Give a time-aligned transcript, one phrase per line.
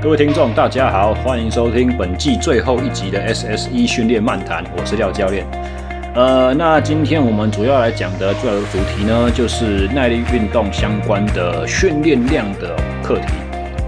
[0.00, 5.44] 各位听众，大家好，欢迎收听本季最后一集的 SSE 训练漫谈，我是廖教练。
[6.14, 13.32] 呃，那今天我们主要来讲的主要的主题呢，就是耐力运动相关的训练量的课题。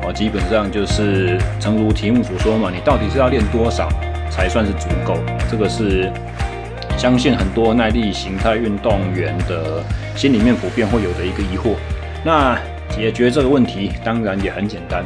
[0.03, 3.89] 哦，基本上就是诚如题目所说嘛，你到底是要练多少
[4.29, 5.17] 才算是足够？
[5.49, 6.11] 这个是
[6.99, 9.81] 相信很多耐力形态运动员的
[10.17, 11.77] 心里面普遍会有的一个疑惑。
[12.25, 15.05] 那解决这个问题，当然也很简单。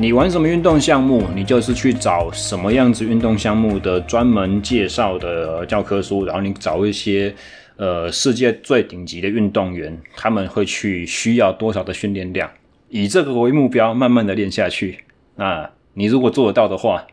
[0.00, 7.34] 你玩什么运动项目，你就是去找什么样子运动项目的专门介绍的教科书，然后你找一些
[7.76, 12.50] 呃世界最顶级的运动员，他们会去需要多少的训练量，
[12.88, 15.00] 以这个为目标，慢慢的练下去。
[15.36, 17.06] 那你如果做得到的话，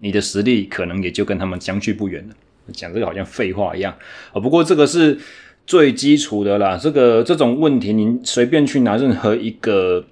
[0.00, 2.34] 你的实力可能也就跟他们相去不远了。
[2.72, 3.96] 讲这个好像废话一样
[4.32, 5.16] 啊，不过这个是
[5.68, 6.76] 最基础的啦。
[6.76, 10.04] 这个这种问题，您随便去拿任何一个。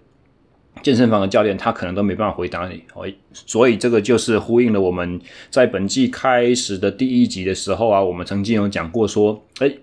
[0.82, 9.78] 健身房的教练，他可能都没办法回答你，哦所以这个就是呼应了我们在本季开始的第一集的时候啊，我们曾经有讲过说，诶，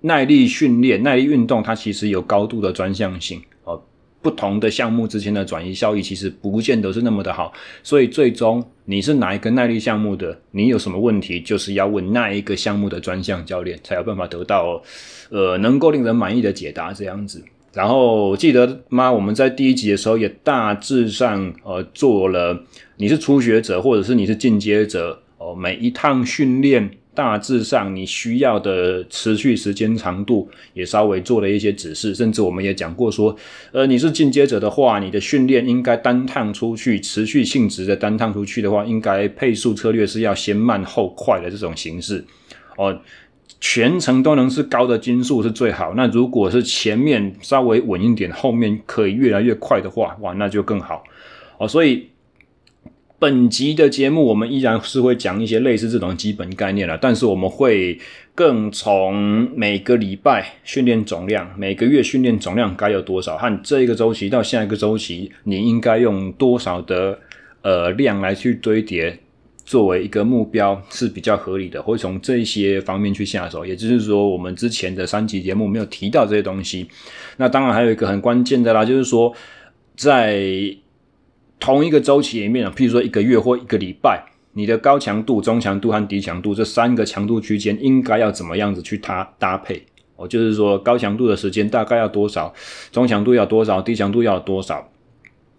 [0.00, 3.40] 耐力训练、耐力运动，它其实有高度的专项性。
[3.64, 3.82] 哦，
[4.22, 7.52] 不同的项目之间的转移效益其实不见得是那么的好，
[7.82, 14.82] 所以最终你是哪一个耐力项目的，你有什么问题，就是要问那一个项目的专项教练，才有办法得到
[15.30, 17.44] 呃能够令人满意的解答，这样子。
[17.72, 19.12] 然后记得吗？
[19.12, 22.64] 我们在第一集的时候也大致上呃做了，
[22.96, 33.36] 你是初学者或者是你是进阶者哦，每一趟训练大致上你需要的持续时间长度也稍微做了一些指示，甚至我们也讲过说，
[33.72, 42.24] 呃，你是进阶者的话，你的训练应该单趟出去持续性质的单趟出去的话，应该配速策略是要先慢后快的这种形式
[42.76, 42.98] 哦。
[43.60, 45.94] 全程都能是高的均速是最好。
[45.96, 51.02] 那如果是前面稍微稳一点，后面可以越来越快的话，哇，那就更好
[51.58, 51.66] 哦。
[51.66, 52.08] 所以
[53.18, 57.98] 本集的节目，我们依然是会讲一些类似这种基本概念了，但是我们会
[58.34, 67.18] 更从每个礼拜训练总量、每个月训练总量该有多少，和这一个周期到下一个周期，你应该用多少的
[67.62, 69.18] 呃量来去堆叠。
[69.68, 73.66] 作为一个目标是比较合理的，会从这些方面去下手。
[73.66, 76.88] 也就是说，我们之前的三集节目没有提到这些东西。
[77.36, 79.30] 那当然还有一个很关键的啦，就是说，
[79.94, 80.42] 在
[81.60, 84.24] 同一个周期里面，譬如说一个月或一个礼拜，
[84.54, 89.82] 你的高强度、中强度和低强度这三个强度区间应该要怎么样子去搭搭配？
[90.16, 92.54] 哦，就是说高强度的时间大概要多少，
[92.90, 94.90] 中强度要多少，低强度要多少。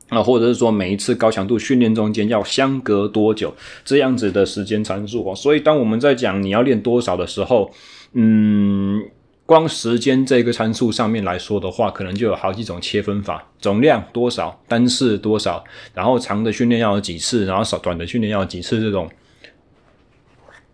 [0.10, 3.56] 啊，或者是说每一次高强度训练中间要相隔多久
[3.86, 7.72] 这样子的时间参数哦，所以当我们在讲你要练多少的时候，
[8.14, 9.04] 嗯，
[9.46, 19.10] 光时间这个参数上面来说的话，可能就有好几种切分法：总量多少，单次多少，然后长的训练要有几次，然后少短的训练要有几次，这种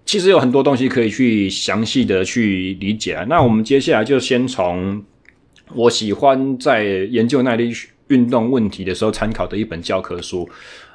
[0.05, 3.25] 其实有很多东西可以去详细的去理解啊。
[3.27, 5.03] 那我们接下来就先从
[5.73, 7.71] 我喜欢在研究耐力
[8.07, 10.47] 运动问题的时候参考的一本教科书，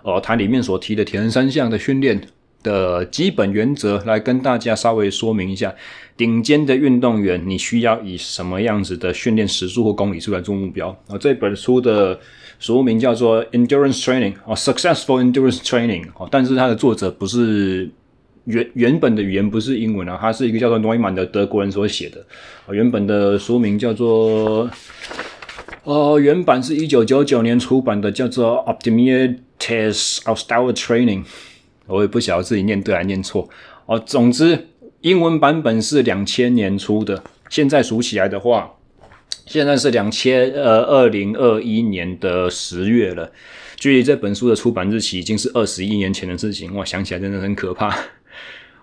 [0.02, 2.20] 哦，它里面所提的铁人三项的训练
[2.62, 5.74] 的基本原则，来跟大家稍微说明一下。
[6.16, 10.88] 顶尖的运动员，你需要以什么样子的训练时数或公里数来做目标？
[11.08, 12.20] 哦，这本书的
[12.58, 17.88] 书名叫做 Endurance Training，哦，Successful Endurance Training，哦，但是它的作者不是
[18.44, 22.22] 原原本的语言不是英文啊，它是一个叫做诺伊曼的德国人所写的。
[22.70, 24.70] 原本的书名叫做。
[25.84, 29.38] 哦，原版是一九九九年出版的，叫做《Optimierte
[30.24, 31.24] Ausdauer Training》，
[31.86, 33.48] 我也不晓得自己念对还念错。
[33.86, 34.68] 哦，总之
[35.00, 38.74] 英文版本是两千年出的，现在数起来的话，
[39.46, 43.32] 现在是两千呃二零二一年的十月了，
[43.76, 47.96] 距离这本书的出版日期已经是二十一年前的事情，哇，想起来真的很可怕。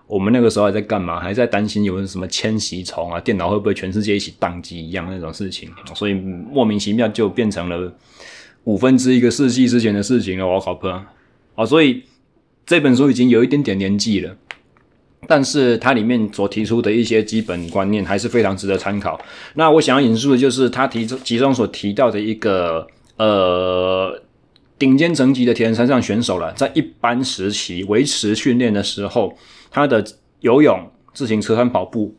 [0.08, 1.20] 我们那个时候还在干嘛？
[1.20, 3.20] 还在担心有人什么迁徙虫啊？
[3.20, 5.68] 电脑会不会全世界一起宕机一样那种事情？
[5.94, 7.92] 所以莫名其妙就变成了
[8.64, 10.46] 五分之一个世纪之前的事情了。
[10.46, 11.06] 我靠，怕
[11.54, 11.66] 啊！
[11.66, 12.02] 所以
[12.64, 14.34] 这本书已经有一点点年纪了，
[15.26, 19.20] 但是它里面所提出的一些基本观念还是非常值得参考。
[19.56, 22.86] 那我想要引述的就是他提其中所提到的一个
[23.18, 24.18] 呃
[24.78, 29.36] 顶尖层级的铁人三项选手了，在一般时期维持训练的时候。
[29.70, 30.04] 他的
[30.40, 32.14] 游泳、自行车和跑步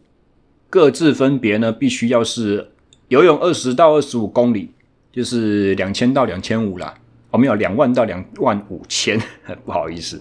[0.70, 2.72] 各自分别呢，必须要是
[3.08, 4.72] 游泳二十到二十五公里，
[5.12, 6.94] 就是两千到两千五啦。
[7.32, 9.20] 哦，没有两万到两万五千，
[9.66, 10.20] 不好意思，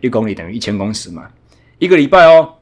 [0.00, 1.28] 一公里等于一千公尺嘛。
[1.78, 2.54] 一个礼拜哦，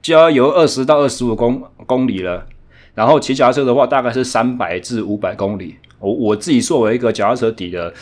[0.00, 2.46] 就要游二十到二十五公公里了。
[2.94, 5.76] 然后骑脚踏车的话，大概是三百至五百公里。
[5.98, 7.92] 我我自己作为一个脚踏车底的。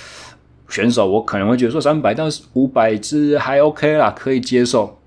[0.69, 2.25] 选手，我可能会觉得说三百到
[2.55, 4.99] 五百只还 OK 啦，可以接受。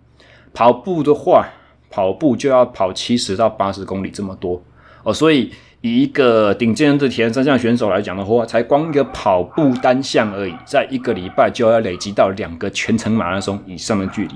[0.54, 1.48] 跑步的话，
[1.90, 4.62] 跑步就要跑七十到八十公里这么多
[5.04, 5.52] 哦，所以
[5.82, 14.36] 以一个顶尖的铁人三项选手来讲的话，才光一个跑步单项而已，在一个礼拜就要累积到两个全程马拉松以上的距离，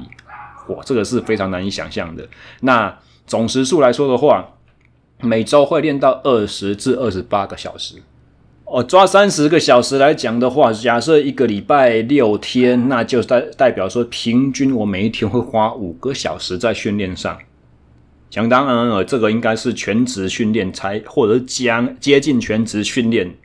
[0.74, 2.27] 哇，这个是非常难以想象的。
[2.62, 4.45] 那总时数来说的话，
[5.19, 8.01] 每周会练到二十至二十八个小时。
[8.65, 17.38] 哦，抓三十个小时来讲的话，假设一个礼拜六天，那就代代表说，平均我每一天会花五个小时在训练上。
[18.31, 23.36] 想当然了，这个应该是全职训练才，或者是将接近全职训练。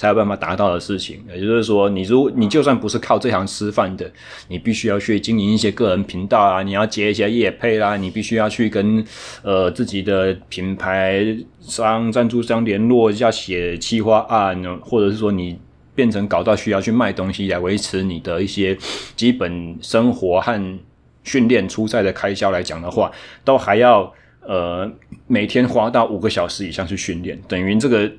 [0.00, 4.10] 才有办法达到的事情，也就是说，你如你就算不是靠这行吃饭的，
[4.48, 9.04] 你必须要去经营一些个人频道啊，你要接一些业配啦，你必须要去跟
[9.42, 15.58] 呃自己的品牌商、赞助商联络一下，写企划案，或者是说你
[15.94, 18.74] 变成搞到需要去卖东西来维持你的一些
[19.14, 20.78] 基本生活和
[21.24, 23.12] 训练出赛的开销来讲的话，
[23.44, 24.10] 都还要
[24.40, 24.90] 呃
[25.26, 28.10] 每天花到五个小时以上去训练，等于这个。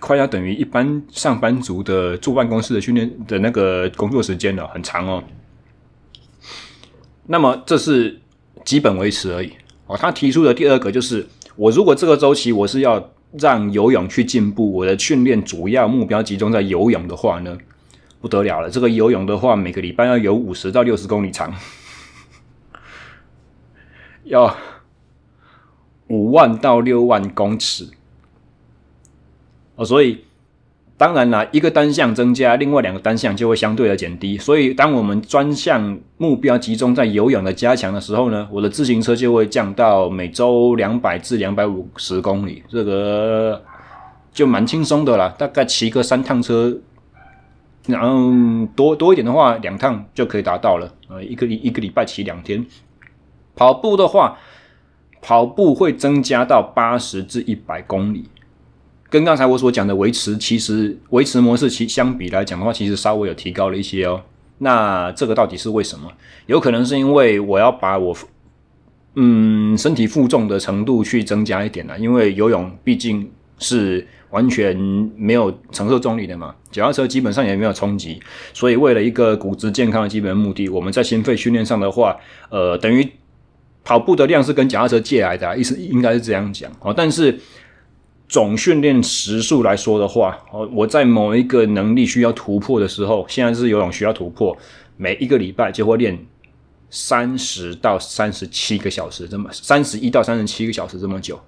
[0.00, 5.22] 快要等于一般上班族的坐办公室的训练的那个工作时间了，很长哦。
[7.26, 8.20] 那么这是
[8.64, 9.52] 基本维持而已
[9.86, 9.96] 哦。
[9.96, 11.26] 他提出的第二个就是，
[11.56, 17.58] 我如果这个周期我是要让游泳去进步，我的训练主要目标集中在游泳的话呢，
[18.20, 18.70] 不得了了。
[18.70, 21.52] 这个游泳的话，每个礼拜要游五十到六十公里长，
[24.24, 24.56] 要
[26.08, 27.90] 五万到六万公尺。
[29.76, 30.24] 哦，所以
[30.96, 34.38] 当然啦，一个单项增加，另外两个单项就会相对的减低。
[34.38, 43.62] 所以，当我们专项目标集中在有氧的加强的时候呢，我的自行车就会降到每周两百至两百五十公里，这个
[44.32, 45.34] 就蛮轻松的啦。
[45.36, 46.78] 大概骑个三趟车，
[47.86, 50.90] 然后多多一点的话，两趟就可以达到了。
[51.08, 52.64] 呃，一个一个礼拜骑两天。
[53.54, 54.38] 跑步的话，
[55.20, 58.30] 跑步会增加到八十至一百公里。
[59.08, 64.20] 跟刚才我所讲的维持，其实维持模式其相比来讲的话，其实稍微有提高了一些哦。
[64.58, 66.10] 那这个到底是为什么？
[66.46, 68.16] 有可能是因为我要把我
[69.14, 74.76] 嗯身体负重的程度去增加一点啦，因为游泳毕竟是完全
[75.16, 78.20] 没有承受重力的嘛，脚踏车基本上也没有冲击，
[78.52, 82.16] 所以为了一个骨质健康的基本目的，我们在心肺训练上的话，
[82.50, 83.08] 呃，等于
[83.84, 87.38] 跑步的量是跟脚踏车借来的啊，意思应该是这样讲哦，但是。
[88.28, 94.56] 总训练时数来说的话，哦，我在某一个能力需要突破的时候，现在是游泳需要突破，
[94.96, 96.18] 每一个礼拜就会练
[96.90, 101.40] 三十到三十七个小时，这么三十一到三十七个小时这么久，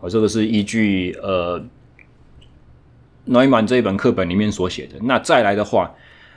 [0.00, 1.64] 哦，这个是依据呃
[3.24, 4.96] n e u m a n 这一本课本里面所写的。
[5.02, 5.94] 那再来的话，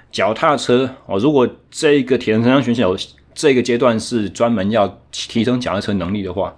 [0.10, 2.96] 脚踏车哦，如果这一个铁人三项选手
[3.34, 6.56] 这个阶段是专门要提升脚踏车能力的话。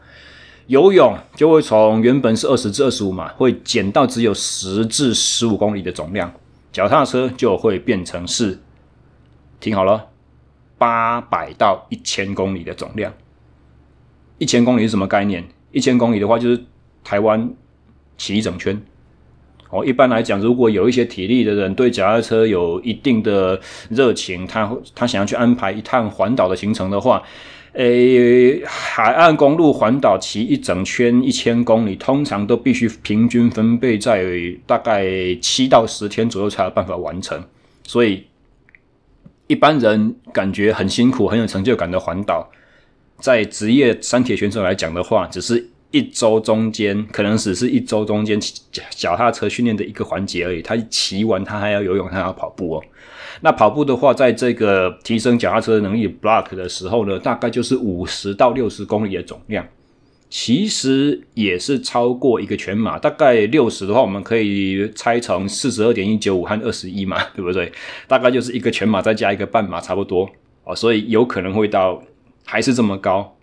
[0.67, 6.33] 游泳就会从原本是二十至二十五码，会减到只有十至十五公里的总量。
[6.71, 8.57] 脚踏车就会变成是，
[9.59, 10.07] 听好了，
[10.77, 13.13] 八百到一千公里的总量。
[14.37, 15.43] 一千公里是什么概念？
[15.71, 16.63] 一千公里的话就是
[17.03, 17.53] 台湾
[18.17, 18.81] 骑一整圈。
[19.69, 27.21] 哦，一般来讲，如果有一些体力的人对脚踏车有一定的热情，他他想要去安排一趟环岛的行程的话。
[27.73, 34.23] 诶，海岸公路环岛骑一整圈一千公里，通常都必须平均分配在
[34.67, 35.03] 大概
[35.41, 37.43] 七到十天左右才有办法完成。
[37.83, 38.25] 所以
[39.47, 42.47] 一般人感觉很辛苦、很有成就感的环岛，
[43.19, 48.39] 在职业山铁选手来讲的话，只是一周中间可能只是一周中间
[48.91, 50.61] 脚踏车训练的一个环节而已。
[50.61, 52.83] 他骑完，他还要游泳，他还要跑步哦。
[53.45, 59.67] 那跑步的话，在这个提升脚踏车能力 block 的时候呢，大概就是五十到六十公里的总量，
[60.29, 62.97] 其实也是超过一个全马。
[62.97, 67.69] 大概六十的话，我们可以拆成四十二点一九五和二十一嘛，对不对？
[68.07, 70.29] 大概就是一个全马再加一个半马，差不多
[70.63, 70.73] 哦。
[70.73, 72.01] 所以有可能会到
[72.45, 73.35] 还是这么高。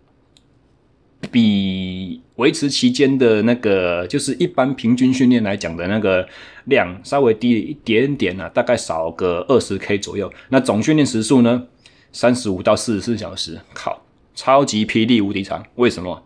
[1.30, 6.26] 比维持期间的那个，就是一般平均训练来讲的那个
[6.64, 10.32] 量稍微低一点点啊，大概少个二十 K 左右。
[10.48, 11.64] 那总训练时数呢，
[12.12, 14.02] 三十五到四十四小时，靠，
[14.34, 15.64] 超级霹雳无敌长。
[15.74, 16.22] 为什么？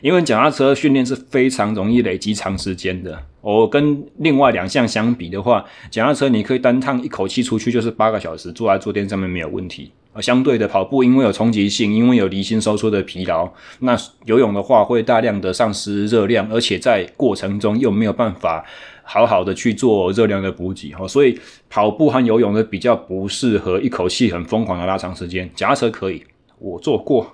[0.00, 3.20] 因为脚踏车训练是非常容易累积长时间的。
[3.40, 9.90] 我跟另外两项相比的话，脚踏车你可以单趟一口气出去就是八个小时，坐在坐垫上面没有问题。
[10.20, 13.48] 相对的跑步，因为有冲击性，因为有离心收缩的疲劳，
[13.80, 18.64] 那游泳的话会大量的丧失热量，而且在过程中又没有办法
[19.02, 25.50] 好好的去做热量的补给，所以跑步和游泳的比较不适合一口气很疯狂的拉长时间。
[25.54, 26.22] 脚踏车可以，
[26.58, 27.32] 我做过，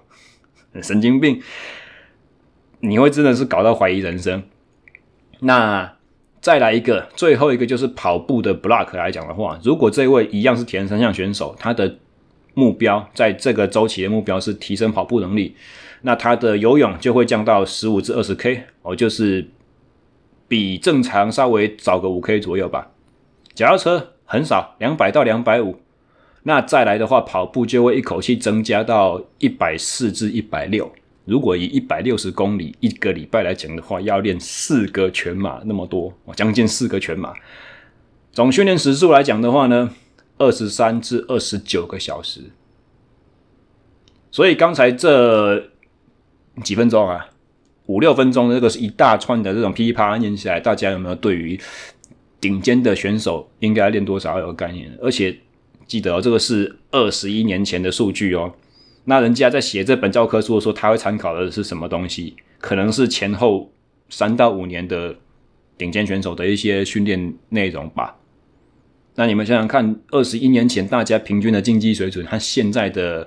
[0.83, 1.41] 神经病，
[2.81, 4.43] 你会真的是搞到怀疑人生。
[5.41, 5.93] 那。
[6.43, 11.99] 再来一个，最后一个就是跑步的 block 来讲的话，如果这位一样是铁人三项选手，他的
[12.55, 15.55] 目标在这个周期的目标是提升跑步能力，
[16.03, 19.49] 那他的游泳就会降到十五至二十 K 哦，就是
[20.49, 22.91] 比正常稍微早个五 K 左右吧。
[23.55, 25.81] 脚踏车很少，两百到两百五。
[26.45, 30.91] 那再来的话，跑步就会一口气增加到一百四至一百六。
[31.25, 37.33] 如果以一百六十公里一个礼拜来讲的话，要练四个全马那么多，将近四个全马。
[38.33, 39.91] 总训练时数来讲的话呢，
[40.43, 42.41] 二十三至二十九个小时。
[44.33, 45.71] 所以刚才这
[46.65, 47.29] 几分钟啊，
[47.87, 51.61] 五六分钟，这个是一大串的这种噼里啪啦念起来，大家有没有对于
[52.41, 54.93] 顶尖的选手应该练多少有概念？
[55.01, 55.39] 而且
[55.87, 58.53] 记得哦，这个是二十一年前的数据哦。
[59.05, 62.35] 那人家在写这本教科书的时候，他会参考的是什么东西？
[62.59, 63.71] 可能是前后
[64.09, 65.15] 三到五年的
[65.77, 68.17] 顶尖选手的一些训练内容吧。
[69.15, 73.27] 那你们想想看，二十一年前大家平均的竞技水准和现在的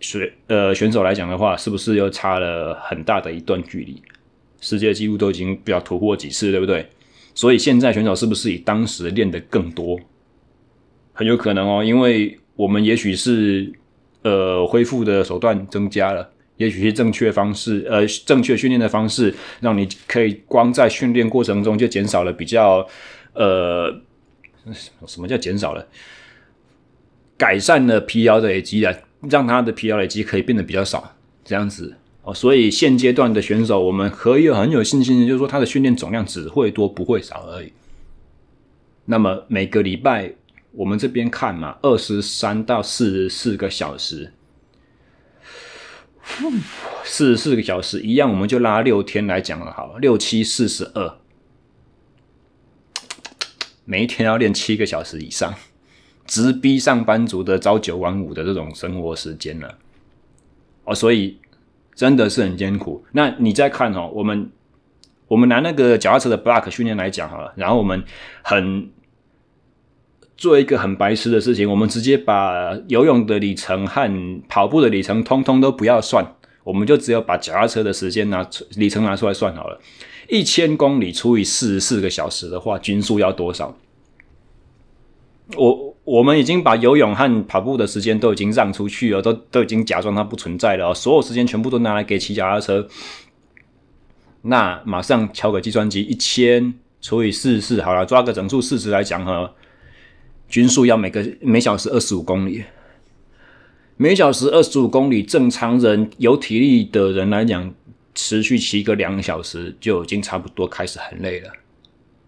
[0.00, 4.02] 选呃选手来讲的话，是不是又差了很大的一段距离？
[4.60, 6.86] 世界纪录都已经比较突破几次，对不对？
[7.34, 9.98] 所以现在选手是不是比当时练得更多？
[11.12, 13.72] 很有可能哦，因为我们也许是。
[14.22, 22.84] 呃，恢复的手段增加了，也许是正确方式，呃，正确训练的方式，让你可以光在训练过程中就减少了比较，
[23.34, 23.88] 呃，
[25.06, 25.86] 什么叫减少了？
[27.36, 28.94] 改善了疲劳的累积啊，
[29.30, 32.34] 让他的疲劳累积可以变得比较少，这样子哦。
[32.34, 37.72] 所以现阶段的选手，我们可以有很有信心，就是说他的训练总量只会多不会少而已。
[39.04, 40.34] 那么每个礼拜。
[40.72, 44.30] 我们这边看嘛，二十三到四十四个小时，
[47.02, 51.18] 四十四个小时一样，我们就拉六天来讲了，好了，六七四十二，
[53.90, 55.54] 每一天要练七个小时以上，
[56.26, 59.78] 直逼上班族的朝九晚五的这种生活时间了。
[60.84, 61.38] 哦，所以
[61.94, 63.02] 真的是很艰苦。
[63.12, 64.50] 那你再看哦，我们
[65.26, 68.04] 我们拿那个脚踏车的 block 训练来讲好了，然后我们
[68.42, 68.90] 很。
[70.36, 76.24] 做一个很白痴的事情，我们直接把游泳的里程和跑步的里程通通都不要算，
[76.68, 78.46] 我们就只有把脚踏车的时间拿
[78.76, 79.80] 里程拿出来算好了。
[80.28, 83.74] 一千公里除以四十四个小时的话，均速要多少？
[85.56, 92.86] 我我们已经把游泳和跑步的时间都已经让出去了，都都已经假装它不存在了，所有时间全部都拿来给骑脚踏车。
[94.42, 99.50] 那马上敲个计算机，一千除以四十四，好了，抓个整数四十来讲哈。
[100.50, 102.62] 均速要每个每小时二十五公里，
[104.00, 107.74] 每小时二十五公里，正常人有体力的人来讲，
[108.14, 111.50] 持续骑个两个小时就已经差不多开始很累了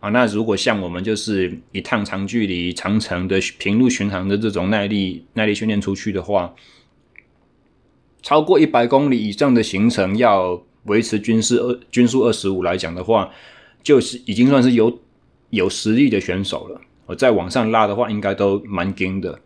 [0.00, 0.08] 啊。
[0.08, 6.52] 那如果像我们就是一趟长距离、长程的平路巡航的这种耐力耐力训练出去的话，
[8.20, 13.30] 超过一百公里以上的行程要维持均速二均速二十五来讲的话，
[13.84, 14.98] 就是已经算是有
[15.50, 16.80] 有实力的选手了。
[17.06, 19.38] 我再往上拉的话，应该都蛮惊的。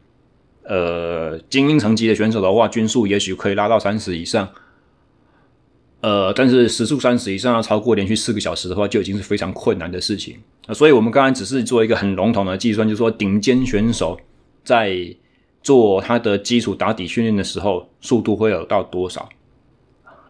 [0.65, 4.49] 呃，精英层级的选手的话，均速也许可以拉到三十以上。
[6.01, 10.39] 呃，但是时速三十以上要超过连续四个小时的话，就已经是非常困难的事情。
[10.67, 14.19] 呃，所以我们刚才只是做一个很笼统的计算，就是说顶尖选手
[14.63, 15.15] 在
[15.63, 19.29] 做他的基础打底训练的时候，速度会有到多少？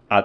[0.06, 0.22] 啊，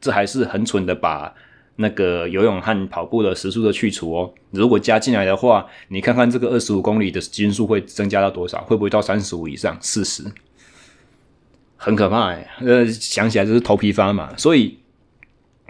[0.00, 1.34] 这还是很蠢的吧。
[1.76, 8.62] 那个游泳和跑步的时速的去除哦，如果加进来的话，你看看这个二十五公里的均速会增加到多少？
[8.62, 9.76] 会不会到三十五以上？
[9.80, 10.24] 四十，
[11.76, 12.48] 很可怕哎！
[12.60, 14.34] 呃，想起来就是头皮发麻。
[14.36, 14.78] 所以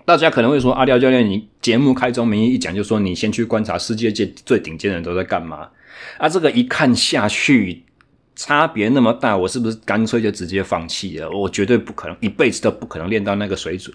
[0.05, 5.69] 大家可能会说，阿廖教练，你节目开宗明义一讲，就说你先去观察世界界最顶尖的人都在干嘛？
[6.19, 7.83] 啊，这个一看下去，
[8.37, 11.29] 差别那么大，我是不是干脆就直接放弃了？
[11.31, 13.93] 我绝对不可能，一辈子都不可能练到那个水准。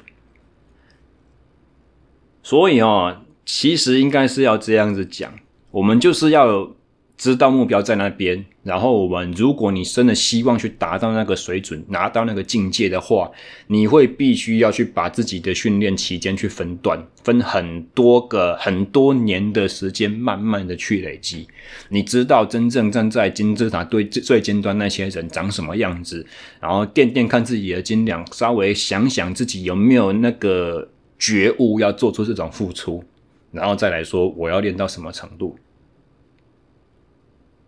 [2.43, 5.33] 所以哦，其实应该是要这样子讲，
[5.71, 6.71] 我们就是要
[7.17, 13.29] 知道目标在那边，然后我们如果你真的希望去达到那个水准，拿到那个境界的话，
[13.67, 21.48] 你会必须要去把自己的训练期间去分段，分很多个很多年的时间，慢慢的去累积。
[21.89, 26.25] 你知道真正站在金字塔最最尖端那些人长什么样子，
[26.60, 30.89] 然后掂掂看自己的斤两，稍微想想自己有没有那个
[31.21, 33.03] 觉悟要做出这种付出，
[33.51, 35.55] 然后再来说我要练到什么程度。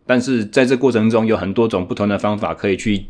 [0.07, 3.05] 但是在这过程中，有很多种不同的方法可以去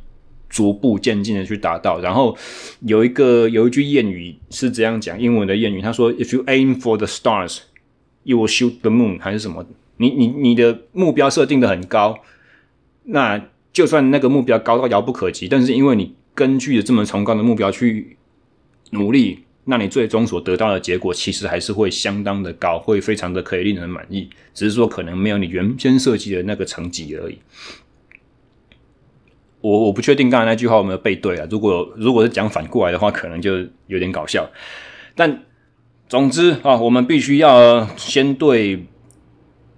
[0.49, 2.01] 逐步渐进的去达到。
[2.01, 2.37] 然后
[2.81, 7.59] 有一个有一句谚语是这样讲，英文的谚语，他说：“If you aim for the stars,
[8.23, 9.65] you will shoot the moon。”还是什么？
[9.95, 12.19] 你你你的目标设定的很高，
[13.05, 18.17] 那就算那个目标高到遥不可及，但是因为你根据着这么崇高的目标去
[18.91, 19.45] 努力。
[19.65, 24.29] 那你最终所得到的结果，其实还是会相当的高，会非常的可以令人满意。
[24.53, 27.37] 只是说可能没有你原先设计的那个成绩而已。
[29.61, 31.47] 我我不确定刚才那句话有没有背对啊？
[31.49, 34.49] 如果如果是讲反过来的话，可能就有点搞笑。
[35.15, 35.43] 但
[36.09, 38.85] 总之啊，我们必须要先对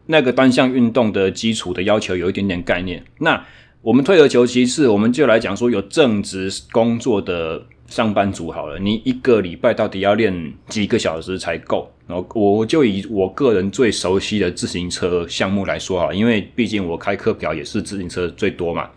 [0.07, 3.05] 那个单项运动的基础的要求有一点点概念。
[3.19, 3.45] 那
[3.83, 7.67] 我们退而求其次，我们就来讲说有正职工作的。
[7.87, 11.87] 上班族好了，你一个礼拜到底要练几个小时才够？
[12.07, 18.89] 然后我就以我个人最熟悉的自行车项目来说哈，因为毕竟我开课表也是自行车最多嘛。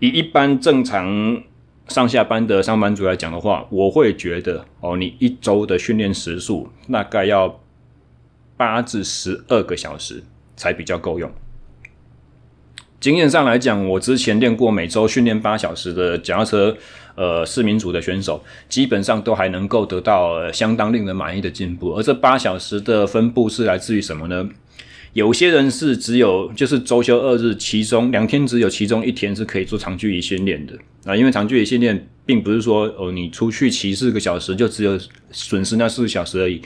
[0.00, 1.42] 以一般正常
[1.88, 7.60] 上下班的上班族来讲的话，我会觉得哦，你一周的训练时数大概要
[8.56, 10.22] 八至十二个小时
[10.56, 11.30] 才比较够用。
[13.00, 16.76] 经验上来讲，我之前练过每周训练八小时的脚踏车。
[17.14, 24.48] 呃，市民组的选手基本上都还能够得到相当令人满意的进步，而这八小时的分布是来自于什么呢？
[25.12, 34.98] 有些人是只有就是周休二日，其中两天只有其中一天是可以做长距离训练的啊，因为长距离训练并不是说哦，你出去骑四个小时就只有
[35.30, 36.60] 损失那四个小时而已，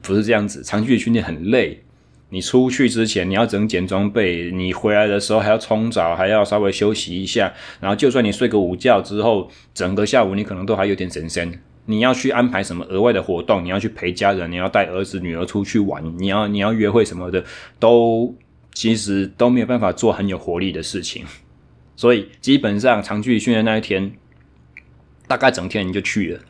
[0.00, 1.82] 不是这样子，长距离训练很累。
[2.30, 7.52] 你出去之前，你要整检装备；你回来的时候还要冲澡，还要稍微休息一下。
[7.80, 11.60] 然后，就算你睡个午觉之后，整个下午你可能都还有点神仙。
[11.86, 13.64] 你要去安排什么额外的活动？
[13.64, 17.42] 你要去陪家人，你要带儿子女儿出去玩，你要你要约会什么的，
[17.78, 18.36] 都
[18.74, 21.24] 其实都没有办法做很有活力的事情。
[21.96, 24.12] 所以，基本上长距离训练那一天，
[25.26, 26.40] 大概整天你就去了。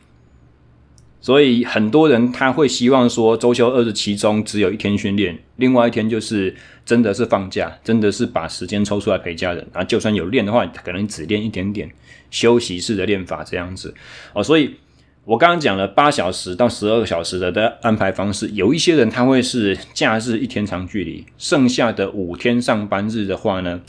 [1.21, 6.55] 所以很多人他会希望说，周休二日其中只有一天训练，另外一天就是
[6.85, 9.67] 真的是放假，真的是把时间抽出来陪家人。
[9.73, 11.89] 啊，就算有练的话，可能只练一点点，
[12.31, 13.93] 休息式的练法这样子。
[14.33, 14.75] 哦，所以
[15.25, 23.81] 我刚刚讲了八小时到十二个小时的的安排方式，有一些人他会是假日一天长距离，剩下的五天上班日的话呢，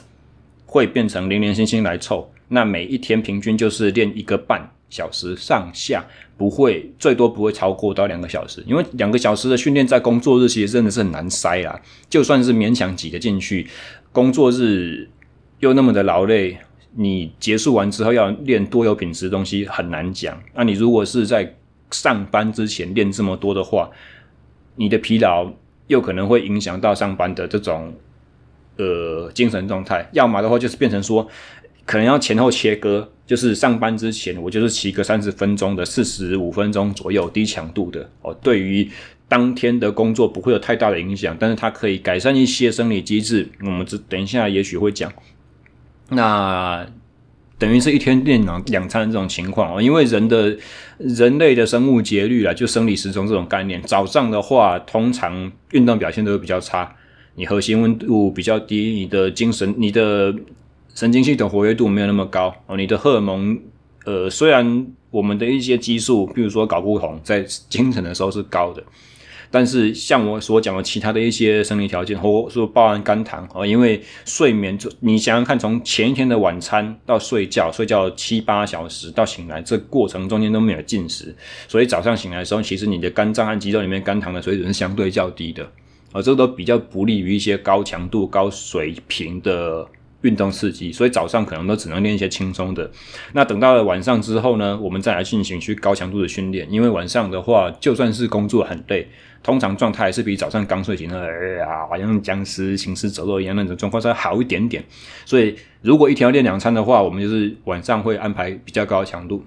[0.67, 6.05] 会变成零零星星来凑，那每一天平均就是练一个半小时上下。
[6.37, 11.79] 不会，最多不会超过到两个小时，因为两个小时的训练在工作日其实真的是很难塞啊。
[12.09, 13.69] 就算是勉强挤得进去，
[14.11, 15.07] 工作日
[15.59, 16.57] 又那么的劳累，
[16.95, 20.43] 你结束完之后要练多有品质的东西很难讲。
[20.55, 21.55] 那你如果是在
[21.91, 23.91] 上班之前练这么多的话，
[24.77, 25.53] 你的疲劳
[25.89, 27.95] 又可能会影响到上班的这种
[28.79, 30.09] 呃精神状态。
[30.13, 31.29] 要么的话就是变成说。
[31.91, 38.89] 可能要前后切割，就是上班之前，我就是骑个三十分钟的四十五分钟左右低强度的哦，对于
[39.27, 43.49] 当天的工作不会有太大的影响，但是它可以改善一些生理机制。
[43.65, 45.13] 我们这等一下也许会讲，
[46.11, 46.87] 那
[47.59, 50.57] 等于是一天练两两餐这种情况哦，因为人的
[50.99, 56.95] 人类的生物节律啊，就生理时钟这种概念，早上的话通常运动表现都会比较差，
[57.35, 60.33] 你核心温度比较低，你的精神，你的。
[60.95, 63.59] 神经系统活跃度没有那么高哦，你的荷尔蒙，
[64.05, 68.83] 呃，虽然我们的一些激素，比如说睾固酮，在清晨的时候是高的，
[69.51, 81.35] 但是像我所讲的其他的一些生理条件，或说包含肝糖哦，因为睡眠你想想看，从前一天的晚餐到睡觉，睡觉七八小时到醒来，这过程中间都没有进食，
[81.67, 85.65] 所以早上醒来的时候，其实你的肝脏和肌肉里面肝糖的水准是相对较低的，
[86.13, 89.89] 啊，这都比较不利于一些高强度、高水平的。
[90.23, 92.91] 运动刺激，所以早上可能都只能练一些轻松的。
[93.33, 96.71] 那等到了晚上之后呢，我们再来进行去高强度的训练。
[96.71, 99.09] 因为晚上的话，就算是工作很累，
[99.43, 104.85] 通常状态是比早上刚睡醒的，哎呀，好像僵尸行尸走肉一样那种状况是好一点点。
[105.25, 109.43] 所以如果一天要练两餐的话，我们就是晚上会安排比较高的强度。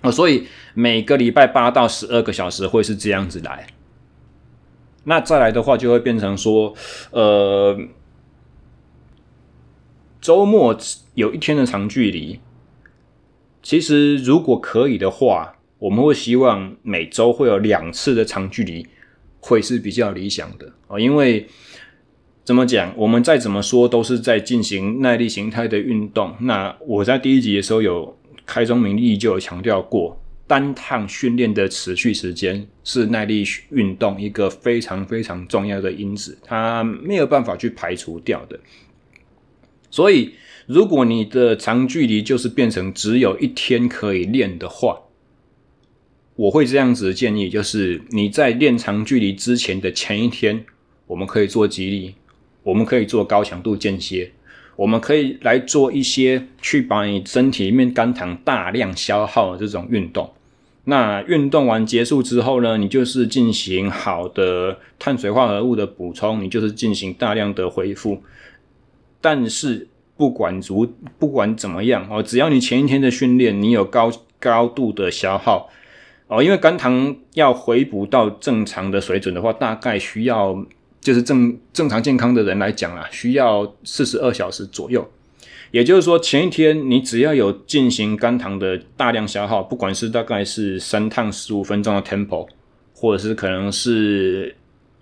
[0.00, 3.66] 哦，所以每个礼拜八到十二个小时会是这样子来。
[5.04, 6.72] 那再来的话，就会变成说，
[7.10, 7.78] 呃。
[10.20, 10.76] 周末
[11.14, 12.38] 有一天的长距离，
[13.62, 18.86] 其实如果可以的话，我们会希望每周会有两次的长距离，
[19.40, 21.00] 会是比较理想的啊。
[21.00, 21.46] 因为
[22.44, 26.34] 怎么讲，我们再怎么说都是在进行耐力形态的运动。
[26.40, 30.20] 那我在第一集的时候有开宗明义就有强调过。
[30.46, 38.58] 单趟训练的持续时间是耐力运动一个非常非常重要的因子，它没有办法去排除掉的。
[39.90, 40.34] 所以，
[40.66, 45.00] 如果你的长距离就是变成只有一天可以练的话，
[46.36, 50.64] 我会这样子的建议，就是你在练长距离之前的前一天，
[51.06, 52.14] 我们可以做肌力，
[52.62, 54.30] 我们可以做高强度间歇。
[54.76, 60.30] 我们可以来做一些去把你身体里面肝糖大量消耗的这种运动。
[60.84, 68.22] 那运动完结束之后呢，你就是进行好的碳水化合物的补充，你就是进行大量的恢复。
[69.20, 70.86] 但是不管如
[71.18, 75.68] 不管怎么样哦，只要你前一天的训练你有高高度的消耗
[76.28, 80.64] 哦，因为肝糖要回补到正常的水准的话，大概需要
[81.00, 85.08] 就是正正常健康的人来讲啊，需要四十二小时左右。
[85.72, 92.48] 也就是说，前一天你只要有进行肝糖的大量消耗，不管是大概是三趟十五分钟的 tempo，
[92.92, 94.54] 或者是可能是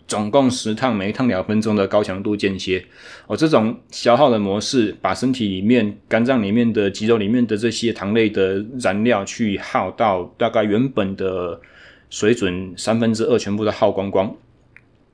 [0.08, 2.84] 总共十趟，每一趟两分钟的高强度间歇，
[3.26, 11.60] 哦，这种消耗的模式，把身体里面肝脏里面的肌肉里面的这些糖类的燃料去耗到大概原本的
[12.08, 14.34] 水准三分之二，全部都耗光光。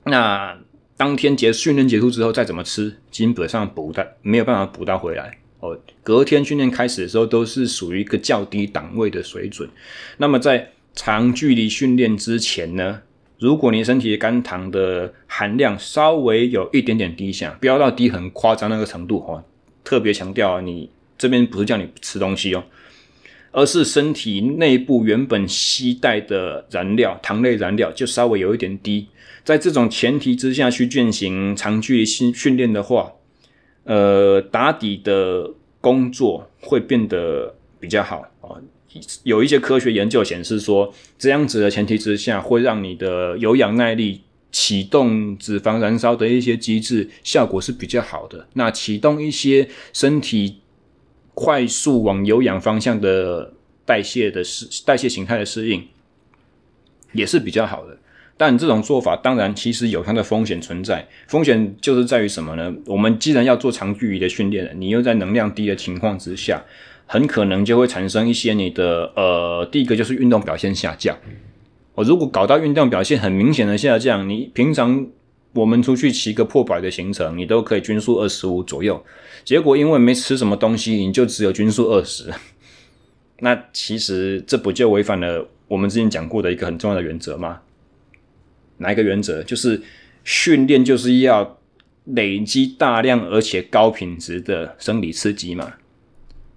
[0.05, 0.57] 那
[0.95, 5.37] 当天结训练结束之后，再怎么吃，基本上补的没有办法补到回来。
[5.59, 9.69] 哦，隔天训练开始的时候都是属于一个较低档位的水准。
[10.15, 13.01] 那么在长距离训练之前呢，
[13.39, 19.43] 如果你身体肝糖的含量稍微有一点点低下，不要到低很夸张那个程度哦。
[19.83, 22.63] 特别强调，你这边不是叫你吃东西哦，
[23.51, 29.07] 而是身体内部原本携带的燃料，糖类燃料就稍微有一点低。
[29.43, 33.11] 在这种前提之下去进行长距离训训练的话。
[33.87, 35.47] 呃，打底的
[35.79, 38.57] 工作会变得比较好啊。
[39.23, 48.47] 有一些科学研究显示说，这样子的前提之下，会让你的有氧耐力启动脂肪燃烧的一些机制效果是比较好的。
[48.53, 50.61] 那启动一些身体
[51.33, 53.53] 快速往有氧方向的
[53.85, 55.85] 代谢的适代谢形态的适应，
[57.11, 57.97] 也是比较好的。
[58.37, 62.73] 但这种做法当然其实有它的风险存在，风险就是在于什么呢？
[62.85, 66.61] 我们既然要做长距离的训练了，你又在能量低的情况之下，
[67.05, 71.17] 很可能就会产生一些你的呃，第一个就是运动表现下降。
[71.93, 75.07] 我如果搞到运动表现很明显的下降，你平常
[75.53, 79.01] 我们出去骑个破百的行程，你都可以均速二十五左右，
[79.43, 82.33] 结果因为没吃什么东西，你就只有均速二十，
[83.39, 87.61] 那其实这不就违反了我们之前讲过的一个很重要的原则吗？
[88.77, 89.41] 哪一个原则？
[89.43, 89.81] 就是
[90.25, 91.59] 训练就是要
[92.03, 95.75] 累积大量而且高品质的生理刺激嘛。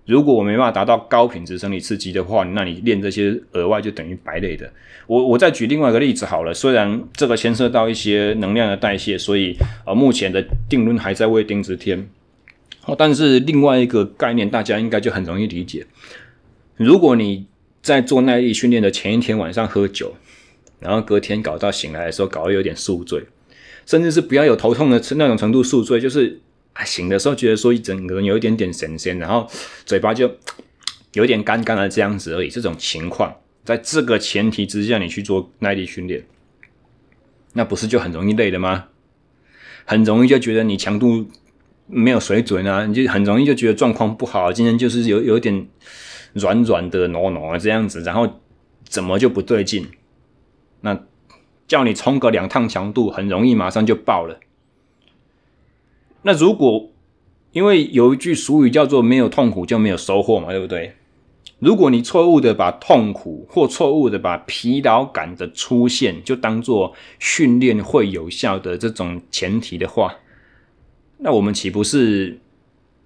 [0.09, 4.73] 如果我没办法达到高品质生理刺激的话，那你练这些额外就等于白练的。
[5.07, 12.09] 我我再举另外一个例子好了，虽然这个牵涉到一些能量的代谢，所以呃目前的定论还在未定之天。
[12.97, 15.87] 但是另外一个概念大家应该就很容易理解。
[16.77, 17.47] 如果你
[17.83, 20.15] 在做耐力训练的前一天晚上喝酒。
[20.81, 23.21] 然后隔天搞到醒来的时候，搞得有点宿醉，
[23.85, 26.41] 甚至是不要有头痛的那种程度宿醉，就是
[26.73, 29.49] 啊醒的时候觉得说一整个人有一点点神仙，然后
[29.85, 30.31] 嘴巴就
[31.15, 32.49] 有点干干的这样子而已。
[32.49, 36.25] 这种情况，在这个前提之下，你去做耐力训练，
[37.55, 38.87] 那不是就很容易累了吗？
[39.85, 41.27] 很容易就觉得你强度
[41.87, 45.67] 没有水准啊，你就很容易就觉得状况不好，今天就是有有点
[46.35, 48.41] 软软的、糯糯这样子，然后
[48.85, 49.89] 怎么就不对劲？
[50.83, 51.05] 那
[51.67, 54.39] 叫你冲个两趟强度，很容易马上就爆了。
[56.29, 56.91] 那如果
[57.53, 60.93] 因为有一句俗语叫做“没有痛苦就没有收获”嘛，对不对？
[61.59, 70.17] 如果你错误的把痛苦或错误的把疲劳感的出现就当做训练会有效的这种前提的话，
[71.17, 72.39] 那我们岂不是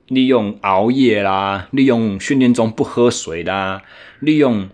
[0.08, 3.82] 利用熬夜啦，利用训练中不喝水啦，
[4.18, 4.68] 利用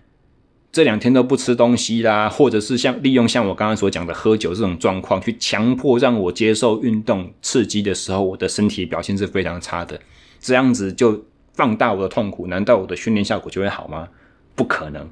[0.78, 9.98] 这两天都不吃东西啦，或者是像利用像我刚刚所讲的喝酒这种状况，去强迫让我接受运动刺激的时候，我的身体表现是非常差的。
[10.38, 14.06] 这样子就放大我的痛苦，难道我的训练效果就会好吗？
[14.54, 15.04] 不可能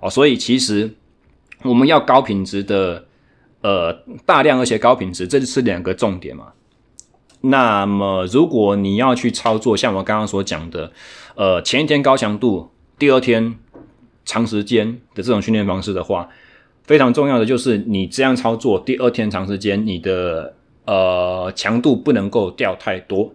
[0.00, 0.10] 哦。
[0.10, 0.92] 所以其实
[1.62, 3.04] 我们要高品质的，
[3.60, 3.92] 呃，
[4.26, 6.48] 大量而且高品质，这就是两个重点嘛。
[7.42, 10.90] 那么如果你要去操作，像我刚刚所讲的，
[11.36, 13.54] 呃，前一天高强度，第二天
[14.24, 16.28] 长时间的这种训练方式的话，
[16.84, 20.54] 非常重要的就是你这样操作，第二天长时间，你的
[20.84, 23.32] 呃强度不能够掉太多，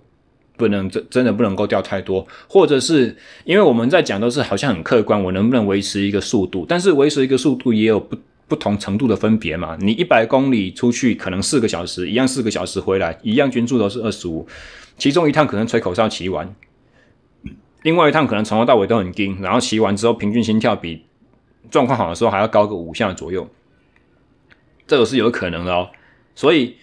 [0.58, 6.66] 不能真真的不能够掉太多，或者是因为我们在讲都是好像很客观，我能不能维持一个速度？
[6.68, 9.78] 但是维持一个速度也有不不同程度的分别嘛。
[9.80, 14.48] 你一百公里出去可能四个小时，一样四个小时回来，一样均速都是二十五，
[14.98, 16.54] 其中一趟可能吹口哨骑完，
[17.88, 21.06] 另外一趟可能从头到尾都很硬，然后骑完之后平均心跳比。
[21.72, 23.48] 状况好的时候还要高个五下左右，
[24.86, 25.88] 这个是有可能的哦。
[26.36, 26.76] 所以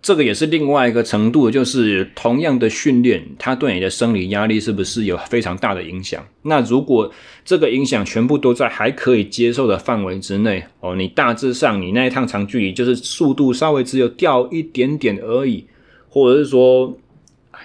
[0.00, 6.24] 这个也是另外一个程度，就是同样的训练，它对你的生理压力是不是有非常大的影响？
[6.42, 7.12] 那如果
[7.44, 15.66] 这个影响全部都在还可以接受的范围之内哦，你大致上你那一趟长距离就是速度稍微只有掉一点点而已，
[16.08, 16.96] 或者是说，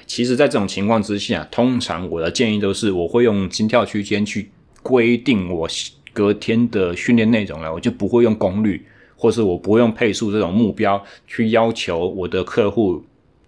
[0.05, 4.49] 其实，在这种情况之下，通常我的建议都是我会用心跳区间去
[4.81, 5.67] 规定我。
[6.15, 8.81] 隔天的训练内容了，我就不会用功率，
[9.17, 13.03] 或是我不会用配速这种目标去要求我的客户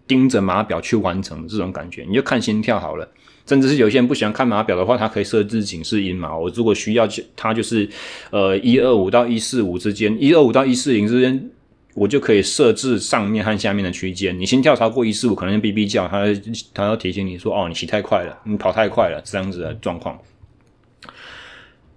[0.06, 3.10] 盯着码表去完成这种感觉，你就看心跳好了。
[3.46, 6.38] 甚至是有些人不喜欢看码表的话，他可以设置警示音嘛。
[6.38, 7.90] 我如果需要，他就是
[8.32, 11.50] 呃一二五到一四五之间，一二五到一四零之间，
[11.98, 14.40] 我就可以设置上面和下面的区间。
[14.40, 16.26] 你心跳超过一四五，可能哔哔叫，他
[16.72, 20.16] 他要提醒你说，哦，你骑太快了，你跑太快了，这样子的状况。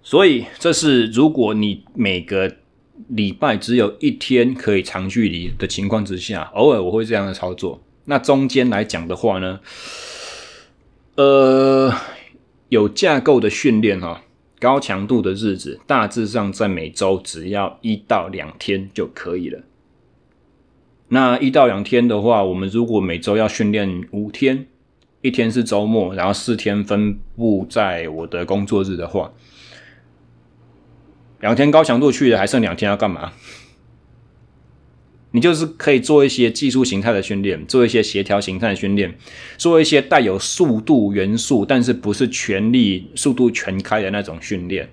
[0.03, 2.51] 所以，这是如果你每个
[3.09, 7.83] 礼拜只有一天可以长距离的情况之下，偶尔我会这样的操作。
[8.07, 9.61] 那中间来讲的话呢，
[11.17, 11.93] 呃，
[12.71, 14.23] 有架构的训练哈，
[14.59, 19.61] 高强度的日子，大致上在每周只要一到两天就可以了。
[21.13, 24.67] 那一到两天的话，我们如果每周要训练五天，
[25.23, 29.33] 一天是周末，然后四天分布在我的工作日的话。
[31.41, 33.33] 两天高强度去的，还剩两天要干嘛？
[35.33, 39.13] 你就是可以做一些技术形态的训练，做一些协调形态的训练，
[39.57, 44.89] 做一些带有速度元素，但是不是全力速度全开的那种训练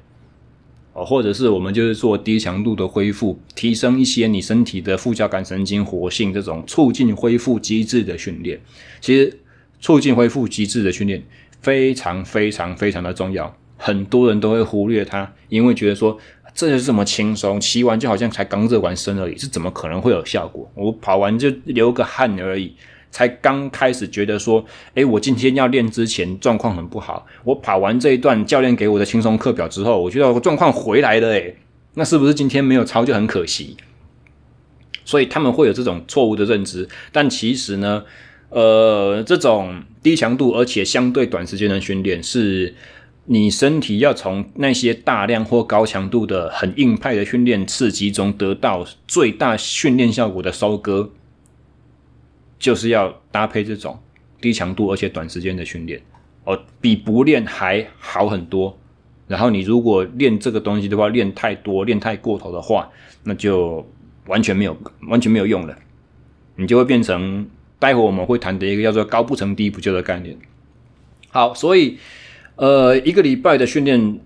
[0.97, 8.59] 哦，或者是我们就是做低强度的恢复，提升一些你身体的副交感神经活性，这种促进恢复机制的训练。
[8.99, 9.39] 其实
[9.79, 11.23] 促进恢复机制的训练
[11.61, 16.17] 非常非常非常的重要，很多人都会忽略它，因为觉得说。
[16.55, 20.67] 这就是这么轻松，骑完就好像才刚热完身而已，是怎么可能会有效果？
[20.73, 22.73] 我跑完就流个汗而已，
[23.11, 24.63] 才刚开始觉得说，
[24.95, 31.57] 诶，我今天要练之前状况很不好，我跑完这一段教练给我的轻松课表之后，我觉得我状况回来了，诶，
[31.95, 33.77] 那是不是今天没有操就很可惜？
[35.05, 38.03] 所以他们会有这种错误的认知，但其实呢，
[38.49, 42.75] 呃，这种低强度而且相对短时间的训练是。
[43.29, 51.11] 你身体要从那些大量或高强度的很硬派的训练刺激中得到最大训练效果的收割，
[52.59, 53.97] 就是要搭配这种
[54.41, 56.01] 低强度而且短时间的训练
[56.43, 58.77] 哦，比不练还好很多。
[59.27, 62.89] 然后你如果练这个东西的话，练太多、练太过头的话，
[63.23, 63.85] 那就
[64.27, 65.77] 完全没有、完全没有用了。
[66.55, 67.47] 你就会变成
[67.79, 70.37] 待会我们会谈的一个叫做“高不成低不就”的概念。
[71.29, 71.97] 好，所以。
[72.59, 74.19] 呃，一个礼拜的训练，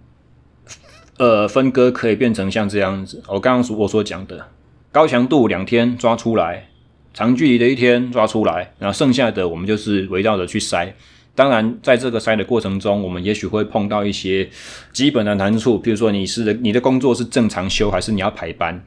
[1.17, 3.21] 呃，分割可以变成像这样子。
[3.27, 4.47] 我刚刚我所讲的，
[4.89, 6.69] 高强度两天抓出来，
[7.13, 10.91] 长距离的一天抓出来，然后剩下的我们就是围绕着去筛。
[11.33, 14.47] 当然，在这个筛的过程中，我们也许会碰到一些
[14.91, 18.83] 基本的难处，比如说你是你的工作是正常休，还是你要排班。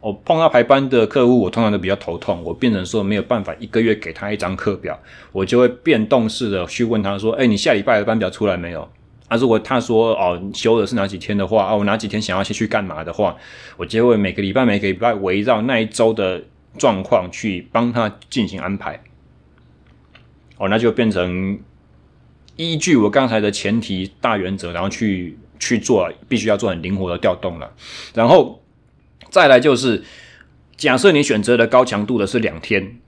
[0.00, 2.42] 我碰到排班的客户，我通常都比较头痛。
[2.44, 4.98] 我变成说没有办法一个月给他一张课表，
[5.30, 8.88] 我就会变动式的去问他说：“哎，你下礼拜的班表出来没有？”
[9.28, 13.36] 啊，如果他说：“哦，休的是哪几天的话，啊，我哪几天想要先去干嘛的话，
[13.76, 16.42] 我就会每个礼拜每个礼拜围绕那一周的
[16.78, 19.02] 状况去帮他进行安排。
[20.58, 21.58] 哦，那就变成
[22.56, 27.72] 依据我刚才的前提大原则，然后去去做，必须要做很灵活的调动了，
[28.14, 28.58] 然后。
[29.30, 30.02] 再来就是，
[30.76, 32.98] 假设你选择的高强度的是两天，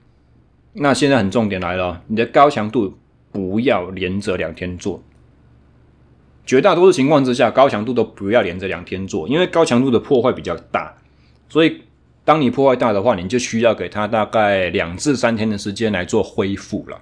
[0.73, 2.97] 那现在很重点来了，你的高强度
[3.31, 5.03] 不要连着两天做。
[6.43, 10.97] 绝大多数情况之下，高强度都不要连着两天做，因为高强度的破坏比较大。
[11.47, 11.83] 所以，
[12.25, 16.99] 当你破坏大的话，你就需要给他大概两至三天的时间来做恢复了。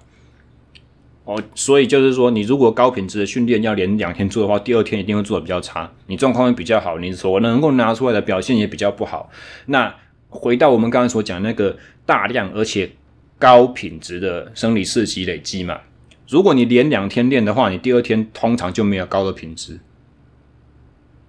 [1.23, 9.31] 哦，所以就是说，你如果高品质的训练要连两天做的话，第二天一定会做的比较差，你状况会比较好，你所能够拿出来的表现也比较不好。
[9.67, 9.95] 那
[10.27, 12.91] 回到我们刚才所讲那个大量而且
[13.39, 15.79] 高品质的生理刺激累积嘛。
[16.27, 19.79] 如果你连两天练的话，你第二天通常就没有高的品质。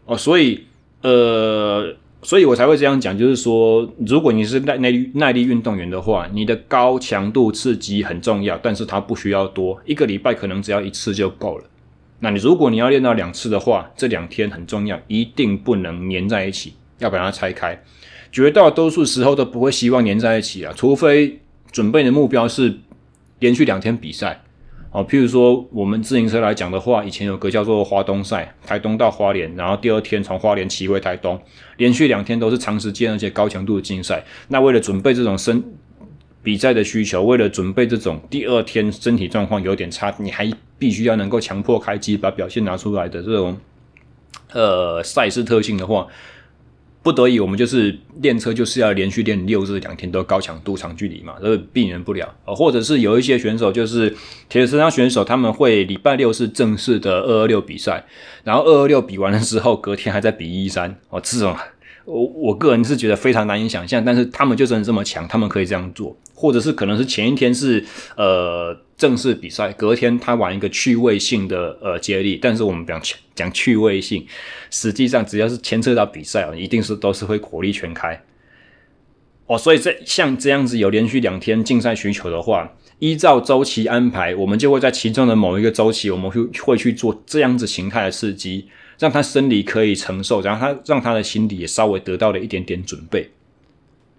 [0.07, 0.67] 哦，所以
[1.03, 11.65] 呃，所以我才会这样讲，就是说，如果你是耐耐耐力运动员的话，你的高强度刺激很重要，但是它不需要多，一个礼拜可能只要一次就够了。
[12.21, 17.79] 那你如果你要练到两次的话，这两天很重要，一定不能粘在一起，要把它拆开。
[18.33, 21.39] 绝大多数时候都不会希望粘在一起啊，除非
[21.71, 22.75] 准备的目标是
[23.41, 24.43] 连续两天比赛。
[24.95, 31.37] 哦，譬如说我们自行车来讲的话，以前有个叫做花东赛，台东到花莲，然后第二天从花莲骑回台东，
[31.79, 34.23] 连续两天都是长时间而且高强度的竞赛。
[34.47, 35.61] 那为了准备这种身
[36.45, 43.57] 比赛的需求，为了准备这种第二天身体状况有点差，你还必须要能够强迫开机把表现拿出来的这种
[44.53, 46.07] 呃赛事特性的话。
[47.05, 52.35] 不得已，我们就是练车，就是要连续练六日两天都高强度长距离嘛，这个避免不了。
[52.47, 54.09] 或者是有一些选手，就是
[54.49, 58.07] 铁人三项选手，他们会礼拜六是正式的二二六比赛，
[58.43, 60.99] 然后二二六比完了之后，隔天还在比一三。
[61.11, 61.55] 哦，这种
[62.07, 66.17] 我我个人是觉得非常难以想象，但是他们就真的这么强，他们可以这样做。
[66.35, 67.85] 或者是可能是前一天是
[68.17, 73.03] 呃正式比赛，隔天他玩一个趣味性的呃接力，但是我们讲
[73.35, 74.25] 讲趣味性，
[74.71, 78.23] 实际上只要是牵扯到比赛哦，一定是都是会火力全开
[79.47, 79.59] 哦。
[79.59, 88.69] 所以这像这样子有连续两天竞赛需求的话，依照周期安排，我们就会在其中的某一个周期，我们会会去做这样子形态的刺激，
[89.01, 93.29] 让他生理可以承受，然后他让他的心理也稍微得到了一点点准备，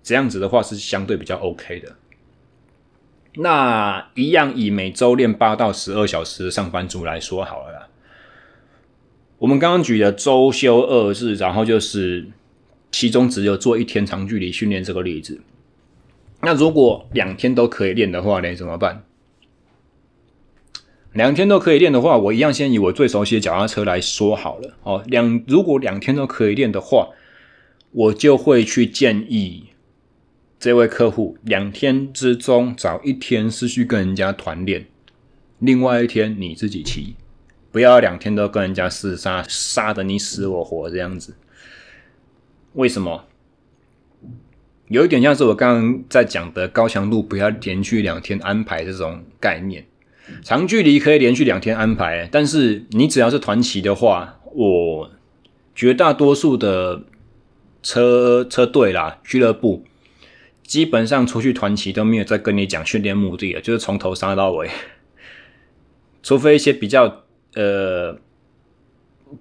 [0.04, 1.96] 这样子的话是相对比较 OK 的。
[3.38, 7.88] 那一样以每周练八到十二小时的上班族来说好了啦。
[9.40, 12.28] 我们刚刚举的周休二日，然后就是
[12.92, 15.42] 其中只有做一天长距离训练这个例子。
[16.42, 18.56] 那如果两天都可以练的话呢？
[18.56, 19.04] 怎么办？
[21.12, 24.76] 两天都可以练的话，我一样先以我最熟悉的脚踏车来说好了。
[24.84, 27.10] 哦，两如果两天都可以练的话，
[27.92, 29.68] 我就会去建议。
[30.66, 34.88] 这位客户两天之中找一天是去跟人家团练，
[35.60, 37.14] 另外一天你自己骑，
[37.72, 41.36] 不要两天都跟人家厮杀，杀得你死我活这样子。
[42.74, 43.26] 为什么？
[44.88, 49.86] 有一点像是我刚刚在讲的高强度不要连续两天安排这种概念，
[50.42, 55.12] 长距离可以连续两天安排，但是你只要是团骑的话，我
[55.76, 57.04] 绝大多数的
[57.84, 59.84] 车车队啦，俱乐部。
[60.66, 64.70] 基本上出去团骑都没有再跟你讲训练目的了，就是从头杀到尾，
[66.24, 67.24] 除非一些比较
[67.54, 68.18] 呃，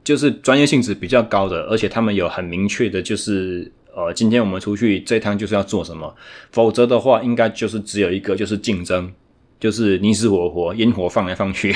[0.05, 6.15] 就是专业性质比较高的，而且他们有很明确的，就是呃，今天我们出去这趟就是要做什么，
[6.53, 9.11] 否则的话，应该就是只有一个，就是竞争，
[9.59, 11.75] 就是你死我活，烟火放来放去。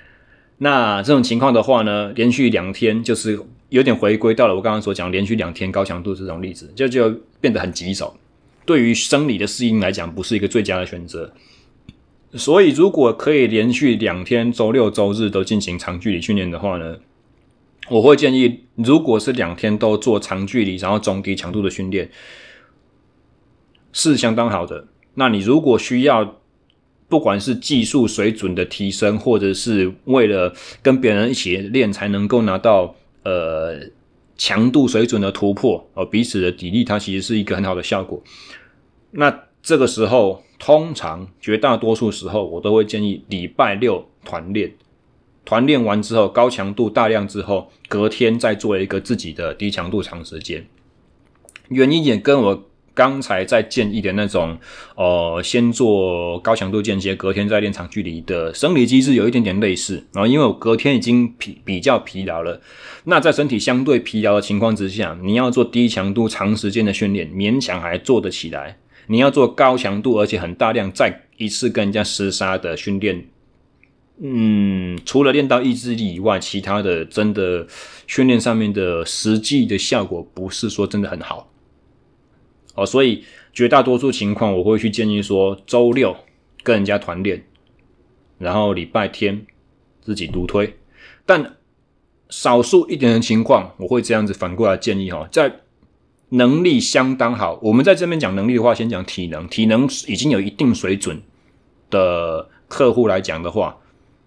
[0.58, 8.14] 那这种情况的话呢，连续两天就是有点回归到了我刚刚所讲连续两天高强度这种例子，就就变得很棘手。
[8.64, 11.32] 对于生理的适应来讲，不是一个最佳的选择。
[12.34, 16.96] 所以，如果可以连续两天，周六、周日都进行长距离训练的话呢，
[17.90, 22.10] 我会建议，如果是两天都做长距离，然后中低强度的训练，
[23.92, 24.86] 是相当好的。
[25.14, 26.40] 那你如果需要，
[27.08, 32.94] 不管是技术水准的提升，或者是为了跟别人一起练才能够拿到
[33.24, 33.90] 呃。
[34.44, 38.20] 强度水准的突破，哦，彼此的砥砺，它其实是一个很好的效果。
[39.12, 44.74] 那这个时候，通常绝大多数时候，我都会建议礼拜六团练，
[45.44, 50.66] 团练完之后，高强度大量之后，隔天再做一个自己的低强度长时间。
[51.68, 52.64] 原因也跟我。
[52.94, 54.58] 刚才在建议的那种，
[54.96, 60.04] 呃，先做高强度间歇，隔天再练长距离的生理机制有一点点类似。
[60.12, 62.60] 然后，因为我隔天已经疲比较疲劳了，
[63.04, 68.78] 那在身体相对疲劳的情况之下，你要做低强度长时间的训练，勉强还做得起来。
[69.08, 73.24] 你要做高强度而且很大量，再一次跟人家厮杀的训练，
[74.22, 77.66] 嗯，除了练到意志力以外，其他的真的
[78.06, 81.51] 训练上面的实际的效果，不是说真的很好。
[82.74, 86.16] 哦，所以绝大多数情况，我会去建议说，周六
[86.62, 87.44] 跟人家团练，
[88.38, 89.46] 然后礼拜天
[90.00, 90.78] 自己独推。
[91.26, 91.56] 但
[92.30, 95.60] 少数一点的情况，我会这样子反过来建议哈，在
[96.30, 101.20] 能力相当好，我们在这边讲能力的话，先讲体能，体能已经有一定水准
[101.90, 103.76] 的客户来讲的话，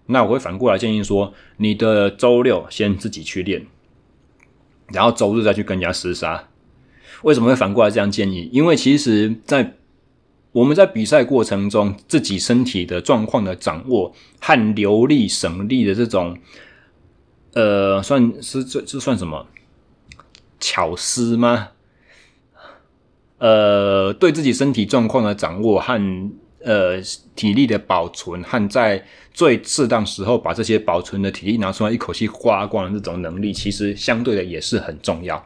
[0.06, 3.66] 那我会反过来建议说，你的周六先自己去练，
[4.92, 6.48] 然后周日再去跟人家厮杀。
[7.22, 8.48] 为什么会反过来这样建议？
[8.52, 9.74] 因为其实，在
[10.52, 16.38] 我们在比赛过程中自己身体的状况的掌握和流利省力的这种，
[17.52, 19.46] 呃，算是这这算什么
[20.58, 21.68] 巧思吗？
[23.38, 26.30] 呃，对自己身体状况的掌握和
[26.64, 26.98] 呃
[27.34, 29.04] 体力的保存，和在
[29.34, 35.44] 最适当时候把这些保存的体力拿出来一口气花光的这种能力，其实相对的也是很重要。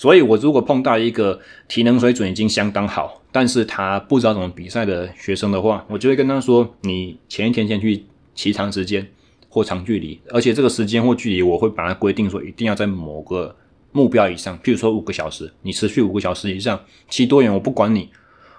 [0.00, 9.04] 所以，我如果碰到一个体能水准已经相当好，但是他不知道怎么比赛的学生的话，我就会跟他说：你前一天先去骑长时间
[9.48, 13.56] 或长距离，而且这个时间或距离我会把它规定说一定要在某个
[13.90, 16.78] 目标以上，譬如说五个小时，你持续五个小时以上，
[17.08, 18.08] 骑多远我不管你，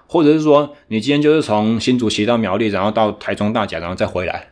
[0.06, 4.50] 或者是说你今天就是从新竹骑到苗栗，然后到台中大甲，然后再回来，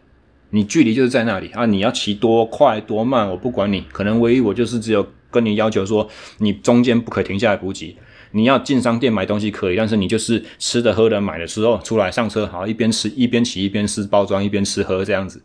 [0.49, 5.07] 你距离就是在那里啊，你要骑多快多慢我不管你，可能唯一我就是只有。
[5.31, 6.09] 跟你要求说，
[6.39, 7.97] 你中间不可停下来补给。
[8.33, 15.43] 你要进商店买东西可以，但是你就是吃的、喝的、买的时候出来上车，好一边吃一边骑一边撕包装一边吃喝这样子。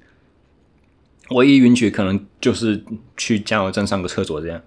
[1.29, 2.83] 唯一允许可能就是
[3.15, 4.61] 去加油站上个厕所这样。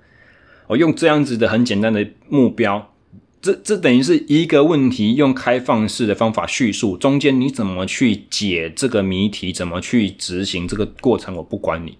[0.67, 2.95] 我用这样子的很简单的目标，
[3.43, 11.99] 这这等于是一个问题，用开放式的方法叙述，中间你怎么去解这个谜题，怎么去执行这个过程，我不管你。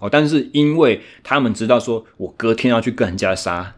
[0.00, 3.74] 哦，但是因为他们知道说，我隔天要去跟人家杀，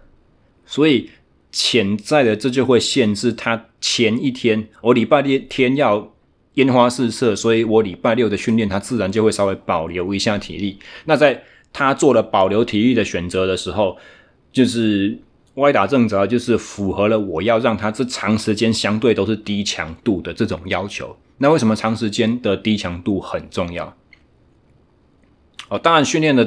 [0.65, 1.11] 所以
[1.51, 6.15] 潜在的这就会限制他前一天，我礼拜六天要
[6.55, 10.79] 烟花四射，所以我礼拜六的训练他自然就会稍微保留一下体力。
[11.05, 11.43] 那在
[11.73, 13.97] 他做了保留体力的选择的时候，
[14.53, 15.19] 就是
[15.57, 21.17] 歪打正着，就是符合了我要让他这长时间相对都是低强度的这种要求。
[21.39, 23.97] 那为什么长时间的低强度很重要？
[25.73, 26.47] 哦，当然，训练的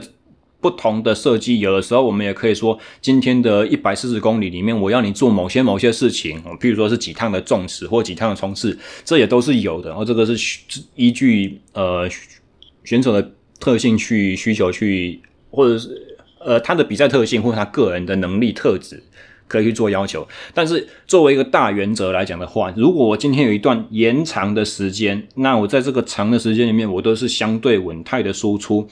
[0.61, 9.89] 不同的设计，有的时候我们也可以说，今天的一百四十公里里面，我要你做某些某些事情，譬如说是几趟的重驶或几趟的冲刺，这也都是有的。
[9.89, 10.61] 然后这个是
[10.93, 12.07] 依据呃
[12.84, 15.19] 选手的特性去需求去，
[15.49, 19.01] 或者是呃他的比赛特性或者他个人的能力特质
[19.47, 20.28] 可以去做要求。
[20.53, 28.88] 但是作为一个大原则来讲的话，如果我今天有一段延长的时间，那我在这个长的时间里面，我都是相对稳态的输出。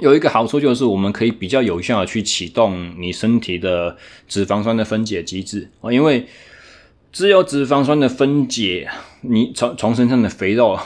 [0.00, 6.26] 有一个好处就是，我们可以比较有效的去启动你身体的脂肪酸的分解机制啊，因为
[7.12, 8.88] 只有脂肪酸的分解，
[9.20, 10.76] 你从从身上的肥肉，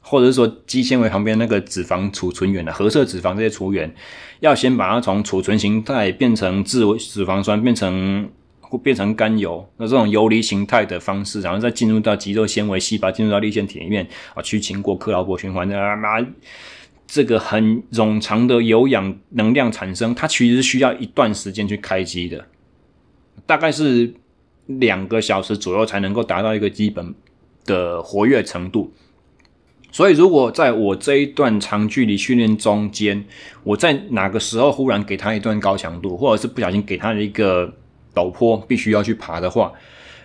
[0.00, 3.94] 或者是说肌纤维旁边那个脂肪储存源的褐色脂肪这些储源，
[4.40, 8.28] 要先把它从储存形态变成脂脂肪酸，变成
[8.60, 15.96] 或变成甘油，那这种游离形态的方式，然后再进入到肌肉纤维细胞，进入到粒线体里面啊，去经过克劳伯循环的啊。
[17.10, 22.44] 这个很冗长的有氧能量产生，它其实需要一段时间去开机的，
[23.46, 24.12] 大概是
[24.66, 27.14] 两个小时左右才能够达到一个基本
[27.64, 28.92] 的活跃程度。
[29.90, 33.24] 所以，如果在我这一段长距离训练中间，
[33.64, 37.72] 我在哪个时候忽然给他一段高强度，或者是不小心给他一个
[38.14, 39.72] 陡坡，必须要去爬的话，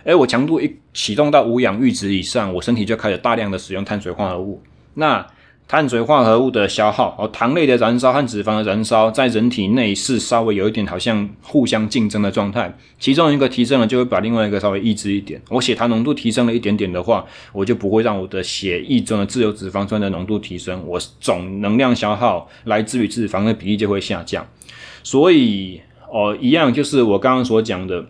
[0.04, 4.62] 诶，我强度一启动到无氧阈值以上，我身体就开始大量的使用碳水化合物，
[4.92, 5.26] 那。
[5.66, 12.76] 碳水化合物的消耗，哦，糖类的燃烧和脂肪的燃烧，在人体内是稍微有一点好像互相竞争的状态。
[12.98, 15.40] 其中一个提升了，就会把另外一个稍微抑制一点。
[15.48, 24.46] 我血糖浓度提升了一点点的话，我就不会让我的血液中的自由脂肪酸的浓度提升，我总能量消耗来自于脂肪的比例就会下降。
[25.02, 25.80] 所以，
[26.12, 28.04] 哦，一样就是我刚刚所讲的，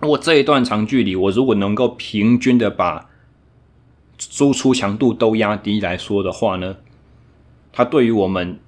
[0.00, 3.06] 我这一段长距离，我如果能够平均的把
[4.30, 6.76] 输出强度都压低来说的话呢，
[7.72, 8.58] 它对于我们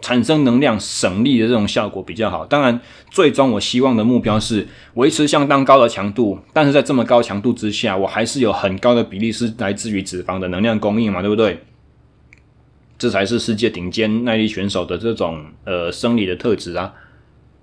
[0.00, 2.44] 产生能量省力的这种效果比较好。
[2.44, 11.62] 当然，最终我希望的目标是维持相当高的强度，但是在这么高强度之下，我还是有很高的比例是来自于脂肪的能量供应嘛，对不对？
[12.98, 16.92] 这才是世界顶尖耐力选手的这种呃生理的特质啊。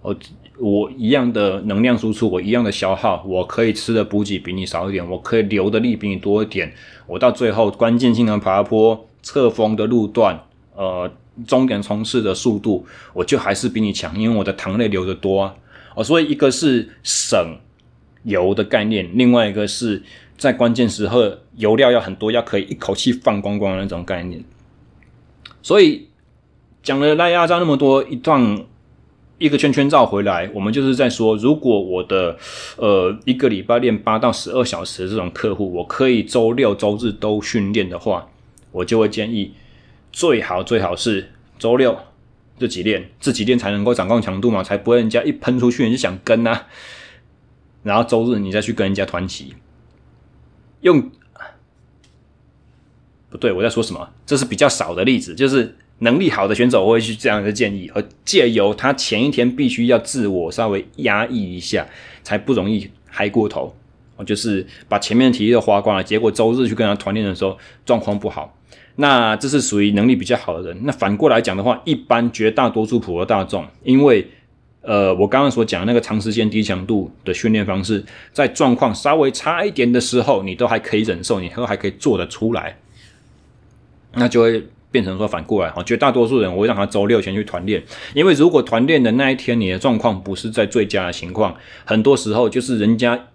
[0.01, 0.15] 我
[0.59, 6.73] 我一样的能量输出，我一样的消耗，我可以吃的补给比你少一点，我可以留的力比你多一点。
[7.07, 10.37] 我到最后关键性的爬坡、侧风的路段，
[10.75, 11.09] 呃，
[11.47, 15.55] 终点冲刺的速度，我就还是比你强，因为我的糖类留的多啊。
[15.95, 17.57] 哦，所以一个是省
[18.23, 20.03] 油的概念，另外一个是
[20.37, 21.21] 在关键时候
[21.55, 24.43] 油料要很多，要可以一口气放光光的那种概念。
[25.61, 26.09] 所以
[26.83, 28.65] 讲了赖亚章那么多一段。
[29.39, 32.37] 一个圈圈绕回来，我们就是在说，如果我的
[32.77, 38.29] 呃一个礼拜练八到十二小时的这种客户，我可以周六周日都训练的话，
[38.71, 39.53] 我就会建议
[40.11, 41.97] 最好最好是周六
[42.59, 46.67] 自己练，自己练才能够掌控强度嘛，才不会人家一喷出去你就想跟啊，
[47.81, 49.55] 然后周日你再去跟人家团体。
[50.81, 51.09] 用
[53.29, 54.09] 不对，我在说什么？
[54.25, 61.87] 这是比较少的例子，就是能力好的选手我会去这样的建议，而借由他前一天必须要自我稍微压抑一下，
[62.23, 63.75] 才不容易嗨过头。
[64.25, 68.53] 就是把前面的体力都花光了，结果周日去跟他团练的时候状况不好。
[68.97, 70.77] 那这是属于能力比较好的人。
[70.83, 74.27] 那反过来讲的话，一般绝大多数普罗大众，因为
[74.81, 82.77] 呃，我刚刚所讲的那个长时间低强度的训练方式，在状况稍微差一点的时候，你都还可以忍受，你都还可以做得出来，
[84.15, 87.83] 那就会变成说反过来哈，绝大多数人我会让他周六前去团练，
[88.13, 93.27] 因为如果团练的那一天你的状况不是在最佳的情况，很多时候就是人家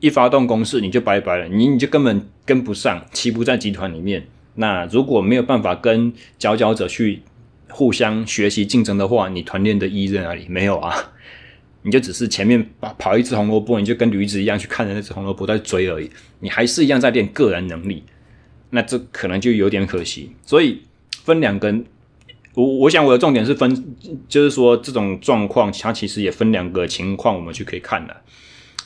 [0.00, 4.26] 一发动攻势你就拜拜了，你你就根本跟不上，骑不在集团里面。
[4.54, 7.22] 那如果没有办法跟佼佼者去
[7.68, 10.44] 互相学习竞争的话，你团练的意义在哪里？
[10.48, 10.94] 没有啊，
[11.82, 18.04] 你就只是前面跑跑一只红萝卜，你就跟驴子一样去看着那只红萝卜在追而已，你还是一样在练个人能力，
[18.70, 20.32] 那这可能就有点可惜。
[20.44, 20.82] 所以
[21.24, 21.74] 分两个，
[22.54, 23.96] 我我想我的重点是分，
[24.28, 28.16] 就是说这种状况它其实也分两个情况，我们去可以看的。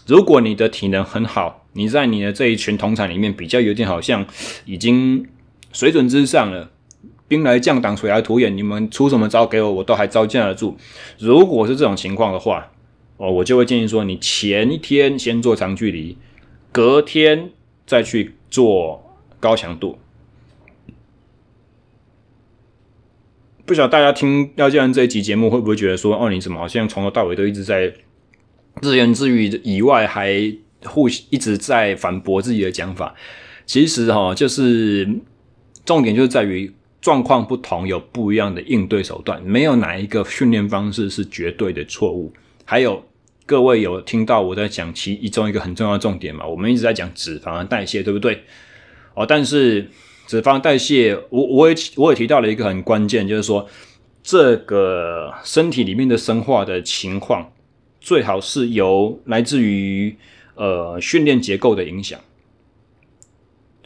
[0.07, 4.27] 如果你的体能很好，你在你的这一群同场里面比较有点好像
[4.65, 5.27] 已经。
[5.73, 6.71] 水准之上了，
[7.29, 10.75] 兵来将挡，水来土掩，你们出什么招给我，我都还招架得住。
[11.19, 12.71] 如果是这种情况的话，
[13.19, 16.17] 哦，我就会建议说，你前一天先做长距离，
[16.73, 17.51] 隔天
[17.87, 19.99] 再去做高强度。
[23.67, 27.93] 不晓得大家听廖教练这一集节目，会不会觉得说，哦，你怎么好像从头到尾都一直在
[28.81, 30.33] 自言自语以外，还
[30.85, 33.15] 互一直在反驳自己的讲法？
[33.67, 35.09] 其实哈，就是。
[35.85, 42.33] 重点就是在于状况不同，有不一样的应对手段，没有哪一个训练方式是绝对的错误。
[42.65, 43.05] 还有
[43.47, 46.45] 各位有听到我在讲其中一个很重要的重点嘛？
[46.45, 48.43] 我们一直在讲脂肪的代谢，对不对？
[49.15, 49.89] 哦，但是
[50.27, 53.67] 脂肪代谢，我我也我也提到了一个很关键，就是说
[54.23, 57.53] 这个身体里面的生化的情况，
[58.01, 60.17] 最好是由来自于
[60.57, 62.19] 呃训练结构的影响。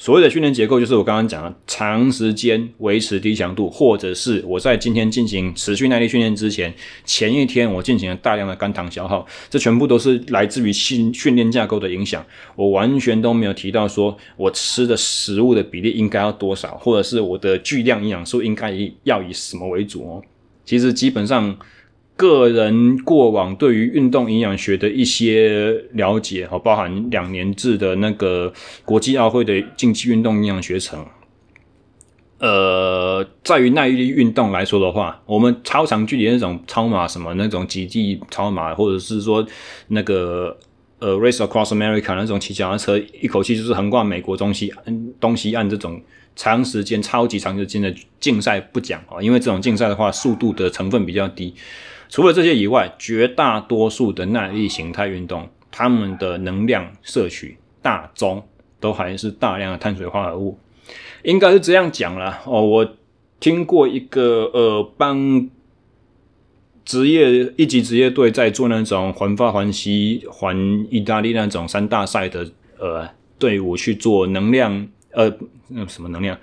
[0.01, 6.73] 所谓的训练结构，就是我刚刚讲的长时间维持低强度，或者是我在今天进行持续耐力训练之前，
[7.05, 12.25] 前一天我进行了大量的肝糖消耗，这全部都是来自于训训练架构的影响。
[12.57, 18.73] 我完全都没有提到说我吃的食物的比例应该要多少，或者是我的巨量营养素应该
[19.03, 20.23] 要以什么为主哦。
[20.65, 21.55] 其实基本上。
[22.21, 28.53] 个人过往对于运动营养学的一些了解，哈，包含两年制的那个
[28.85, 31.03] 国际奥会的竞技运动营养学程。
[32.41, 39.47] 呃，在于耐力运动来说的话，我们超长距离那种超马什么那种极地超马，或者是说
[39.89, 40.55] 那个
[40.99, 44.71] 呃 Race Across America 那种骑脚踏车一口气就是横贯美国东西
[45.19, 45.99] 东西岸这种
[46.37, 51.55] 长时间超级长时间的竞赛不讲啊，因为这种竞赛的话，速度的成分比较低。
[52.11, 58.43] 除了这些以外，绝大多数的耐力形态运动，他们的能量摄取大宗
[58.81, 60.59] 都还是大量的碳水化合物，
[61.23, 62.43] 应该是这样讲啦。
[62.45, 62.63] 哦。
[62.63, 62.97] 我
[63.39, 65.49] 听过一个呃，帮
[66.85, 72.51] 职业一级职业队在做那种环法、环西、环意大利那种三大赛的
[72.81, 73.09] 呃
[73.39, 75.33] 队伍去做能量呃
[75.69, 76.37] 那什么能量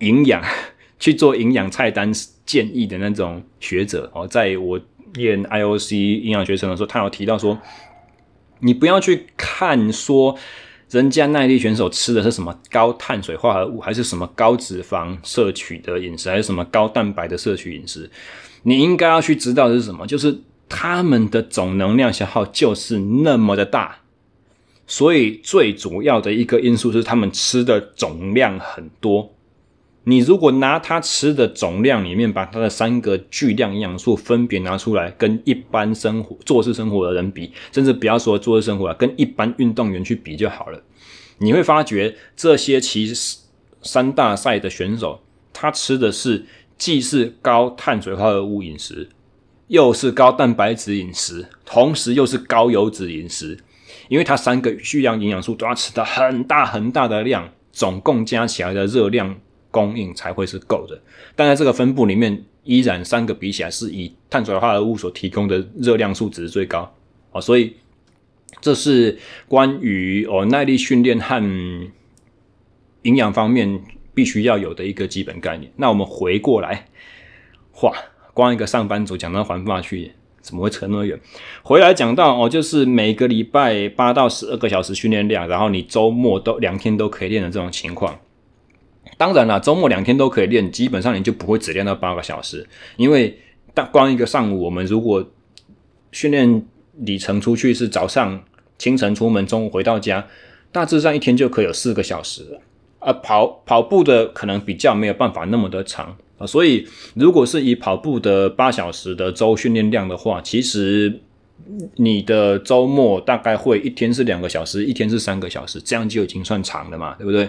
[0.00, 0.42] 营养
[0.98, 2.12] 去做营养菜单。
[2.50, 4.80] 建议的那种学者哦，在我
[5.14, 7.56] 念 IOC 营养学程的时候，他有提到说，
[8.58, 10.36] 你不要去看说
[10.90, 18.10] 人家耐力选手吃的是什么高碳水化合物，还是什么高脂肪摄取的饮食，还是什么高蛋白的摄取饮食，
[18.64, 20.36] 你应该要去知道的是什么，就是
[20.68, 23.98] 他们的总能量消耗就是那么的大，
[24.88, 29.32] 所以最主要的一个因素是他们吃的总量很多。
[30.04, 40.82] 你如果拿他吃的总量里面，把他的三个巨量营养素分别拿出来，跟一般生活、做事生活的人比，甚至不要说做事生活了，跟一般运动员去比就好了。
[41.36, 43.38] 你会发觉这些其实
[43.82, 45.20] 三大赛的选手，
[45.52, 46.46] 他吃的是
[46.78, 49.10] 既是高碳水化合物饮食，
[49.68, 53.58] 又是高蛋白质饮食，同时又是高油脂饮食，
[54.08, 59.36] 因为他三个巨量营养素都要吃到很大很大的量，总共加起来的热量。
[59.70, 61.00] 供应才会是够的，
[61.36, 66.92] 但在这个分布里面，依然三个比起来是以碳水化合物所提供的热量数值最高
[67.32, 67.74] 哦，所以
[68.60, 69.18] 这是
[69.48, 71.40] 关于哦耐力训练和
[73.02, 73.80] 营养方面
[74.12, 75.72] 必须要有的一个基本概念。
[75.76, 76.88] 那我们回过来，
[77.82, 77.92] 哇，
[78.34, 80.10] 光一个上班族讲到环法去，
[80.40, 81.18] 怎么会扯那么远？
[81.62, 88.18] 回来讲到哦，就是每个礼拜八到十二个小时训练量，然后你周末都两天都可以练的这种情况。
[89.20, 92.66] 当然了，周末两天都可以练，基本上你就不会只练到八个小时，
[92.96, 93.38] 因为
[93.74, 95.22] 但光一个上午，我们如果
[96.10, 96.66] 训练
[97.00, 98.42] 里程出去是早上
[98.78, 100.26] 清晨出门，中午回到家，
[100.72, 102.60] 大致上一天就可以有四个小时。
[102.98, 111.20] 啊，跑跑步的可能比较没有办法那么的长啊，所以如果是以跑步的八小时的周训练量的话，其实
[111.96, 117.46] 你的周末大概会一天是两个小时，一天是三个小时，这样就已经算长了嘛，对不对？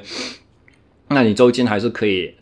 [1.13, 2.33] 那你周间还是可以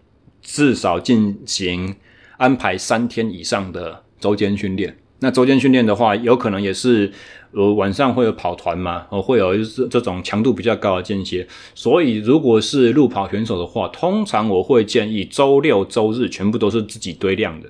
[0.41, 1.95] 至少进行
[2.37, 4.97] 安排三天以上的周间训练。
[5.21, 7.11] 那周间训练的话，有可能也是。
[7.51, 9.07] 呃，晚上会有跑团嘛？
[9.09, 11.47] 哦，会有这这种强度比较高的间歇。
[11.73, 17.67] 所以，如果是路跑选手的话，通常我会建议周六周日全部都是自己堆量的，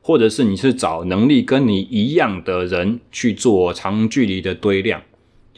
[0.00, 5.02] 或者是你是找能力跟你一样的人去做长距离的堆量，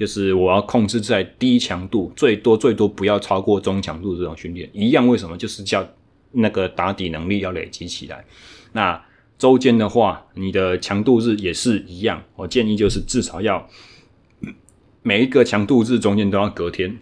[0.00, 4.68] 就是我要控制在低强度，最多最多不要超过中强度这种训练。
[4.72, 5.36] 一样，为什么？
[5.36, 5.88] 就是叫
[6.32, 8.24] 那个打底能力要累积起来。
[8.72, 9.00] 那。
[9.40, 12.22] 周间的话，你的强度日也是一样。
[12.36, 13.66] 我建议就是至少要
[15.00, 16.98] 每一个强度日中间都要隔天。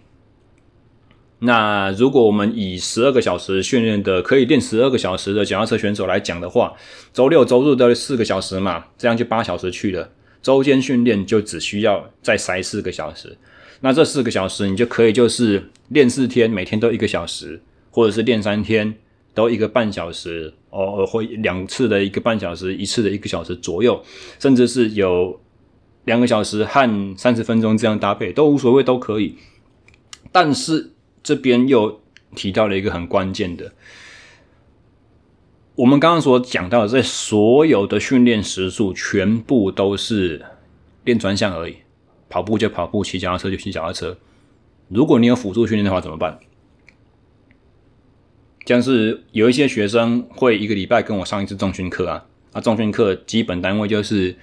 [1.40, 6.74] 那如果我们以十二个小时训练的可以练十二个小时的脚踏车选手来讲的话，
[7.12, 10.08] 周六周日都是四个小时嘛，这样就八小时去了。
[10.42, 13.36] 周间训练就只需要再塞四个小时。
[13.80, 17.60] 那这四个小时你就可以就是练四天，每天都一个小时，
[17.90, 18.94] 或者是练三天。
[19.34, 24.02] 都一个半小时哦，或两次的一个半小时，一次的一个小时左右，
[24.40, 25.40] 甚至是有
[26.06, 29.36] 两个小时和三十分钟这样搭配都无所谓，都可以。
[30.32, 30.90] 但是
[31.22, 32.00] 这边又
[32.34, 33.70] 提到了一个很关键的，
[35.78, 40.44] 我们刚刚所讲到的这所有的训练时数全部都是
[41.04, 41.76] 练专项而已，
[42.28, 44.18] 跑步就跑步，骑脚踏车就骑脚踏车。
[44.88, 46.40] 如果你有辅助训练的话，怎么办？
[48.66, 54.34] 像是有一些学生会一个礼拜跟我上一次重训课啊，啊，重训课基本单位就是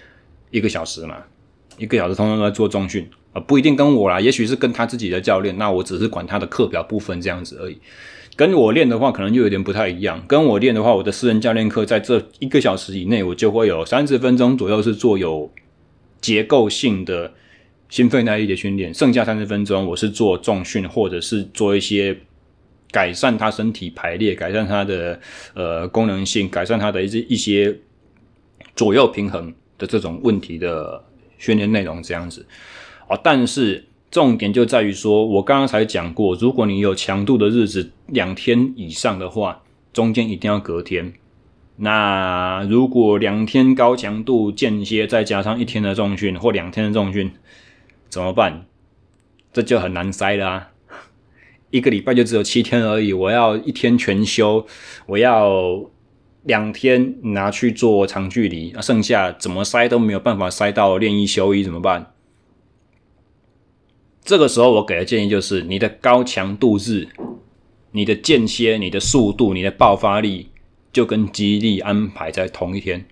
[0.51, 1.21] 一个小时嘛，
[1.77, 7.77] 一个小时通常都在做重训啊，不一定跟我啦，也许是跟他自己的教练，那我只是管他的课表部分这样子而已。
[8.35, 10.23] 跟我练的话，可能就有点不太一样。
[10.27, 15.51] 跟我练的话，我的私人教练课在这一个小时以内，我就会有三十分钟左右是做有
[16.21, 17.33] 结构性的
[17.89, 22.17] 心肺耐力的训练，剩下三十分钟我是做重训或者是做一些。
[22.91, 25.19] 改善他身体排列，改善他的
[25.53, 27.75] 呃功能性，改善他的一些一些
[28.73, 31.03] 左右平衡的这种问题的
[31.37, 32.45] 训练内容，这样子
[33.09, 33.19] 哦。
[33.21, 33.83] 但是
[34.15, 39.61] 重点就在于说，我刚刚才讲过，如果你有强度的日子两天以上的话，
[39.91, 41.11] 中间一定要隔天。
[41.75, 47.29] 那如果两天高强度间歇，再加上一天的重训或两天的重训，
[48.07, 48.65] 怎么办？
[49.51, 50.69] 这就很难塞了啊。
[51.71, 54.65] 一个礼拜就只有七天而已，我要一天全休，
[55.07, 55.83] 我要
[56.43, 62.13] 两天拿去做长距离，那剩下怎么塞都没有办法塞到练一休一，怎么办？
[64.25, 67.07] 这个时候我给的建议就是，你的高强度日，
[67.91, 70.49] 你的间歇、你的速度、你的爆发力，
[70.91, 73.05] 就跟肌力安排在同一天。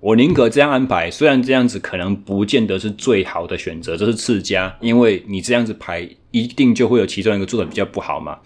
[0.00, 8.38] 我宁可这样安排，虽然这样子可能不见得是最好的选择，这是次佳，因为你这样子排，一定就会有其中一个做的比较不好嘛。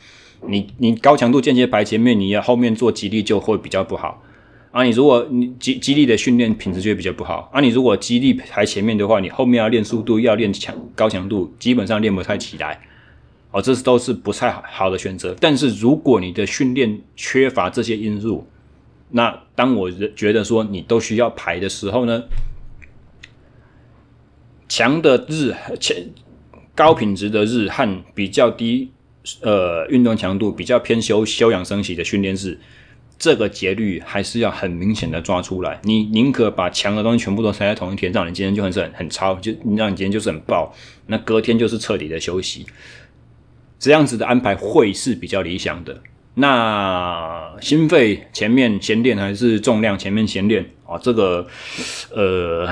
[0.47, 4.23] 你你高强度间接排前面，你要后面做肌力就会比较不好
[4.73, 4.83] 啊。
[4.85, 7.61] 你如果你激激励的训练品质就会比较不好啊。
[7.61, 12.81] 你如果激励排前面的话，你后面要练速度，要练强高强度，基本上练不太起来
[13.51, 13.61] 哦。
[13.61, 15.37] 这是都是不太好的选择。
[15.41, 18.47] 但是如果你的训练缺乏这些因素，
[19.11, 22.23] 那当我觉得说你都需要排的时候呢，
[24.69, 25.97] 强的日强
[26.77, 28.93] 高品质的日和比较低
[29.43, 32.57] 呃运动强度比较偏休休养生息的训练日，
[33.21, 35.79] 这个节律还是要很明显的抓出来。
[35.85, 40.75] 你宁可把强的东西全部都塞在同一天，让你今天就很很很超，就让你今天就是很爆，
[41.07, 42.65] 那隔天就是彻底的休息，
[43.79, 46.03] 这样子的安排会是比较理想的。
[46.35, 50.97] 那心肺前面先练还是重量前面先练啊？
[50.97, 51.47] 这个
[52.15, 52.67] 呃，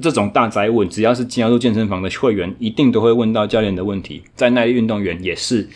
[0.00, 4.22] 这种大灾问，只要是加入健身房的会员，一定都会问到教练的问题。
[4.36, 5.68] 在耐力运动员也是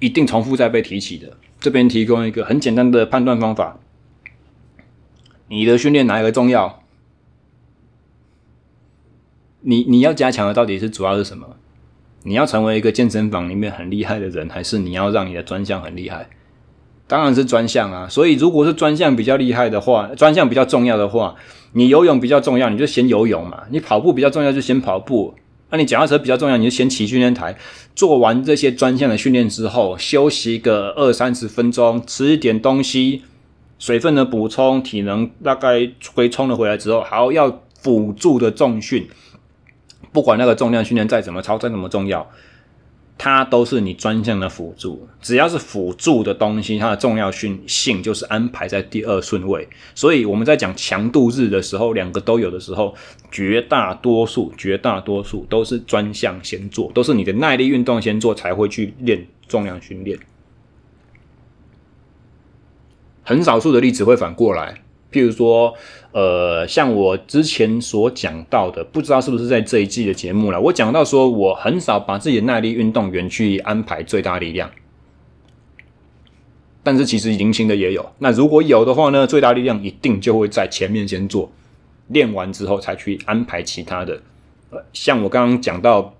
[0.00, 1.36] 一定重复在被提起的。
[1.62, 3.78] 这边提供一个很简单的判断方法：
[5.46, 6.82] 你的训练哪一个重要？
[9.60, 11.46] 你你要加强的到底是主要是什么？
[12.24, 16.28] 你要成为一个健身房里面很厉害的人，还是你要让你的专项很厉害？
[17.06, 18.08] 当然是专项啊。
[18.08, 21.36] 所以如果是专项比较厉害的话，专项比较重要的话，
[21.74, 23.62] 你游泳比较重要，你就先游泳嘛。
[23.70, 25.34] 你跑步比较重要，就先跑步。
[25.72, 27.56] 那你脚踏车比较重要，你就先骑训练台。
[27.96, 33.22] 做完这些专项的训练之后，休息个二三十分钟，吃一点东西，
[33.78, 39.08] 水分的补充，体能大概回充了回来之后，好，要辅助的重训，
[40.12, 42.30] 不管那个重量训练再怎么超，再怎么重要。
[43.18, 49.68] 它都是你专项的辅助，只要是辅助的东西，它的重要性性就是安排在第二顺位。
[49.94, 52.94] 所以我们在讲强度日的时候，两个都有的时候，
[53.30, 60.18] 绝大多数、绝大多数都是专项先做，都是你的耐力运动先做，才会去练重量训练。
[63.22, 64.81] 很少数的例子会反过来。
[65.12, 65.74] 譬如说，
[66.12, 70.60] 呃，像我之前所讲到的，不知道是不是在这一季的节目了。
[70.60, 74.70] 我讲到说，我很少把自己的耐力运动员去安排最大力量，
[76.82, 78.10] 但是其实零星的也有。
[78.18, 81.52] 那如果有的话呢，最大力量一定就会在前面先做，
[82.08, 84.20] 练完之后才去安排其他的。
[84.70, 86.14] 呃，像我刚刚讲到。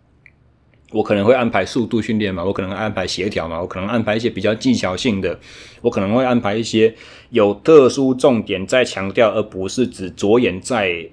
[0.92, 5.38] 我可能会安排速度训练嘛，我可能安排协调嘛，我可能安排一些比较技巧性的，
[5.80, 6.94] 我可能会安排一些
[7.30, 11.08] 有特殊重点在强调，而不是只着眼在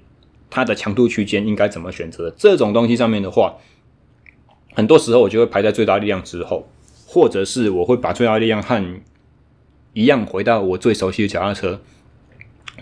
[0.50, 3.54] 它的强度区间应该怎么选择这种东西上面的话，
[4.74, 6.68] 很多时候我就会排在最大力量之后，
[7.06, 8.84] 或者是我会把最大力量和
[9.94, 11.80] 一样回到我最熟悉的脚踏车，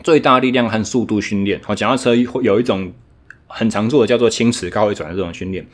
[0.03, 1.61] 最大力量和速度训练。
[1.62, 2.92] 好，脚踏车会有一种
[3.46, 5.66] 很常做的叫做轻齿高回转的这种训练。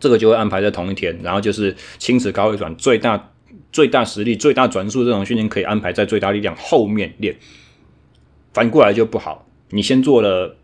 [0.00, 3.30] 这个就会安排在同一天，然后就是轻齿高回转最大
[3.72, 7.36] 最大实力最大转速这种训练可以安排在最大力量后面练，
[8.52, 9.46] 反过来就不好。
[9.70, 10.56] 你先做了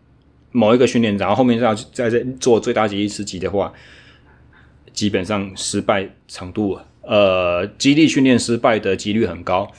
[0.51, 3.73] 某一个训练，然后后面再再再做最大肌力刺激的话，
[4.93, 9.71] 基本上失败程度呃肌力训练失败的几率很高，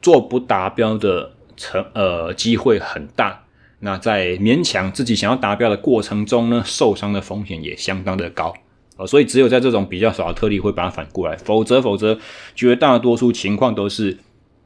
[0.00, 3.44] 做不达标的成呃机会很大。
[3.82, 8.52] 那在勉强自己想要达标的过程中呢，受伤的风险也相当的高，
[8.98, 12.18] 呃，所以只有在这种比较少的特例会把它反过来，否则否则
[12.54, 14.18] 绝大多数情况都是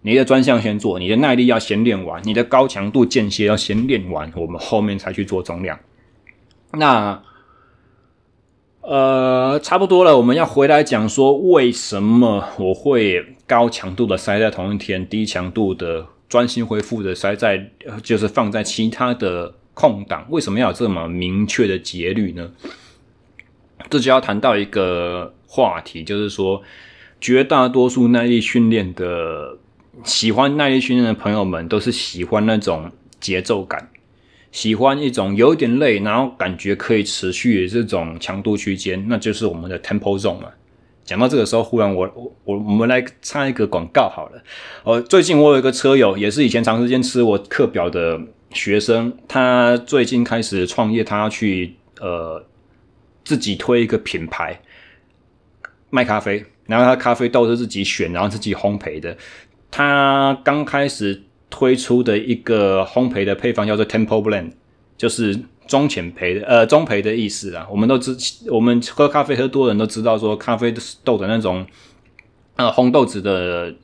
[0.03, 5.79] 你的专项先做，你的耐力要先练完，你的高强度间歇要先练完，我们后面才去做重量。
[6.73, 7.23] 那
[8.81, 16.09] 呃，差不多了，我们要回来讲说为什么我会高强度的塞在同一天，低强度的。
[16.35, 17.71] 专心恢复的塞在，
[18.03, 22.51] 就是放在其他的空档，为什么要有这么明确的节律呢？
[23.89, 26.61] 这就要谈到一个话题，就是说，
[27.21, 29.57] 绝大多数耐力训练的
[30.03, 33.89] 喜欢耐力训练的朋友们，都是喜欢那种节奏感，
[34.51, 40.49] 喜欢一种有点累，然后感觉可以持续的这种强度区间，那就是我们的 tempo zone 嘛。
[41.05, 42.11] 讲到这个时候，忽然我
[42.45, 44.43] 我我们来插一个广告好了。
[44.85, 48.19] 呃，最近我有一个车友，也是以前长时间吃我课表的
[48.51, 52.43] 学生，他最近开始创业，他要去呃
[53.25, 54.59] 自己推一个品牌
[55.91, 59.17] 卖咖啡，然后他咖啡豆是自己选，然后自己烘焙的。
[59.71, 64.53] 他刚开始推出的一个烘焙的配方叫做 Temple Blend，
[64.97, 65.39] 就是。
[65.67, 68.15] 中浅焙的，呃，中焙的意思啊，我们都知，
[68.51, 71.67] 我们喝咖啡喝多的人都知道，说咖啡豆的那种，
[72.57, 73.75] 呃，烘豆子的，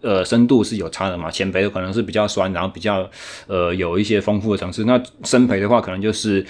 [0.00, 1.30] 呃，深度是有差的嘛。
[1.30, 3.08] 浅焙的可能是比较酸，然后比较，
[3.46, 4.84] 呃，有一些丰富的层次。
[4.84, 6.44] 那深焙的话，可能就是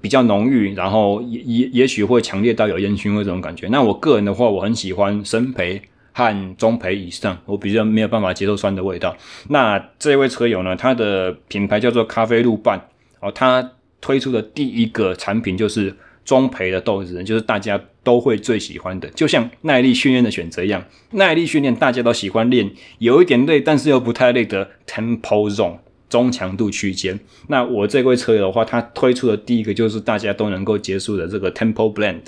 [0.00, 3.68] 比较浓郁，然后也也也许会强烈到有烟熏味这种感觉。
[3.68, 5.80] 那我个人的话，我很喜欢深焙
[6.12, 9.16] 和中焙以上，我比较没有办法接受酸的味道。
[9.48, 12.88] 那这位车友呢，他的品牌叫做咖啡露伴。
[13.20, 15.94] 哦，他推出的第一个产品就是
[16.24, 20.84] 中培的豆子，就是大家都会最喜欢的，就像耐力训练的选择一样。
[21.12, 27.18] 耐力训练大家都喜欢练，有一点累，但是又不太累的 Tempo Zone 中强度区间。
[27.48, 32.20] 那我这位车友的话，他推出的第一个就是大家都能够接受的这个 Tempo Blend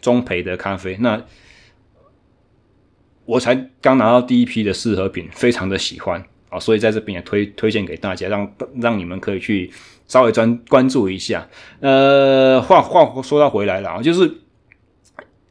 [0.00, 0.96] 中培的咖啡。
[1.00, 1.24] 那
[3.24, 9.70] 我才刚拿到第一批的试喝品，非常的喜欢啊，所以在这边也推推荐给大家，让让你们可以去。
[10.08, 11.46] 稍微专关注一下，
[11.80, 14.26] 呃，话话说到回来了啊，就是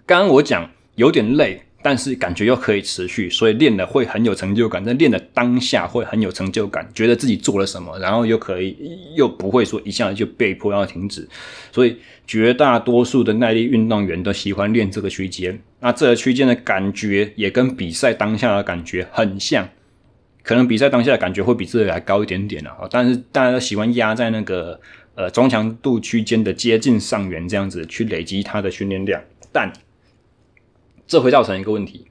[0.05, 8.75] 刚刚我讲有点累，但是感觉又可以持续，所以练的会很有成就感，在练的当下会很有成就感，觉得自己做了什么，然后又可以
[9.15, 11.29] 又不会说一下子就被迫要停止，
[11.71, 11.95] 所以
[12.25, 19.69] 绝大多数的耐力运动员都喜欢练这个区间，那这个区间的感觉也跟比赛当下的感觉很像。
[20.47, 24.79] 可能比赛当下的感觉会比这里还高一点点啊，但是大家都喜欢压在那个
[25.15, 29.21] 呃中强度区间的接近上缘这样子去累积它的训练量，
[29.51, 29.73] 但
[31.05, 32.05] 这会造成一个问题，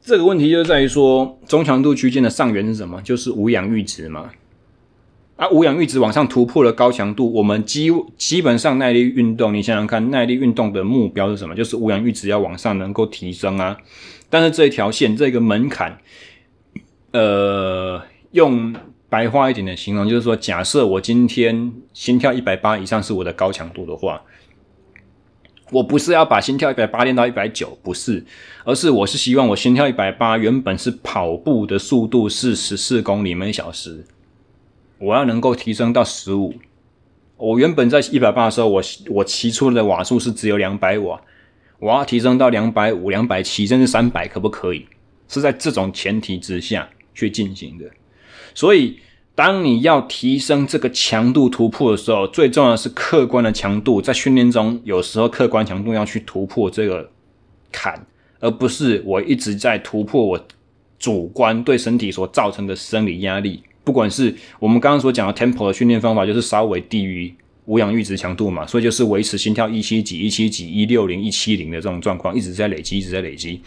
[0.00, 3.02] 这个问题就在于说，中强度区间的上缘是什么？
[3.02, 4.30] 就是无氧阈值嘛。
[5.34, 11.54] 啊，无氧阈值往上突破了高强度，我们基基本上耐力运动，你想想看，耐力运动的目标是什么？
[11.56, 13.76] 就是无氧阈值要往上能够提升啊。
[14.30, 15.98] 但是这一条线这个门槛，
[17.16, 18.02] 呃，
[18.32, 18.74] 用
[19.08, 24.20] 白话一点的形容，就是说，假设我今天心跳一百八以上是我的高强度的话，
[25.70, 28.22] 我不是要把心跳一百八练到一百九，不是，
[28.64, 34.04] 而是我是希望我心跳一百八，原本是跑步的速度是十四公里每小时。
[34.98, 36.52] 我要能够提升到十五，
[37.38, 41.18] 我原本在一百八的时候，我我骑出的瓦数是只有两百瓦，
[41.78, 44.86] 我要提升到两百五、两百七，甚至三百，可不可以？
[45.28, 47.86] 是在这种前提之下去进行的。
[48.54, 48.98] 所以，
[49.34, 54.00] 当你要提升这个强度突破的时候，最重要的是客观的强度。
[54.00, 57.10] 在训练中，有时候客观强度要去突破这个
[57.72, 58.06] 坎，
[58.38, 60.46] 而不是我一直在突破我
[60.98, 63.62] 主观对身体所造成的生理压力。
[63.84, 67.32] 不管是我们刚刚所讲的 tempo 的训练方法，就是稍微低于
[67.66, 73.60] 无氧阈值强度嘛，所以就是维持心跳一七几、一七几、一六零、一七零的这种状况，一直在累积，一直在累积。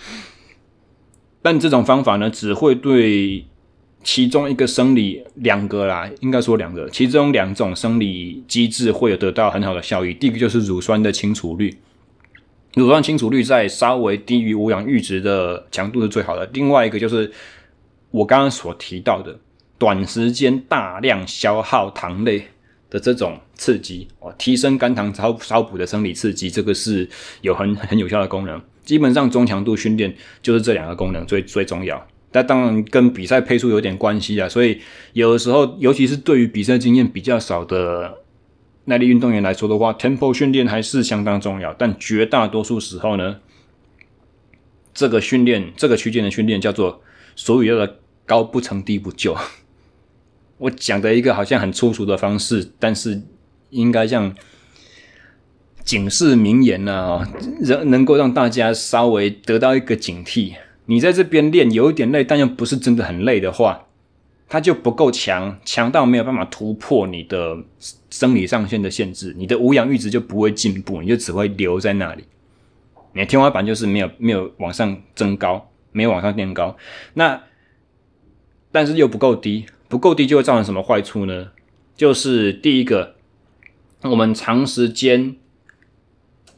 [1.42, 3.46] 但这种方法呢，只会对
[4.04, 10.14] 其中一个生理两个啦，应该说两个，其中两种生理机制会有得到很好的效益。
[10.14, 11.78] 第一个就是乳酸的清除率，
[12.76, 16.46] 乳酸清除率在稍微低于无氧阈值的强度是最好的。
[16.54, 17.32] 另外一个就是
[18.12, 19.38] 我刚刚所提到的。
[19.80, 22.44] 短时间大量消耗糖类
[22.90, 27.08] 的这种刺激哦，提升肝糖烧烧补的生理刺激，这个是
[27.40, 28.62] 有很很有效的功能。
[28.90, 30.12] 基本上中强度训练
[30.42, 32.08] 就是这两个功能最最重要。
[32.32, 34.82] 但当然跟比赛配速有点关系啊，所以
[35.14, 38.18] 有的时候，尤其是对于比赛经验比较少的
[38.86, 41.72] 耐力运动员来说的话，tempo 训练还是相当重要。
[41.76, 43.38] 但绝大多数时候呢，
[44.92, 47.00] 这个训练这个区间的训练叫做
[47.36, 49.38] 所谓的高不成低不就。
[50.58, 53.22] 我讲的一个好像很粗俗的方式，但是
[53.70, 54.36] 应该像
[55.90, 57.28] 警示名言呢，啊，
[57.62, 60.54] 能能够让大家稍微得到一个警惕。
[60.86, 63.88] 你在这边练有一点累，但又不是真的很累的话，
[64.48, 67.58] 它就不够强，强到没有办法突破你的
[68.12, 72.24] 生理上限的限制，你的无氧阈值就不会进步，你就只会留在那里。
[73.14, 76.78] 你的天花板就是没有没有往上增高，没有往上垫高，
[77.16, 77.42] 那
[78.72, 79.66] 但是又不够低。
[79.88, 81.48] 不够低就会造成什么坏处呢？
[81.96, 83.16] 就是第一个，
[84.02, 85.36] 我们长时间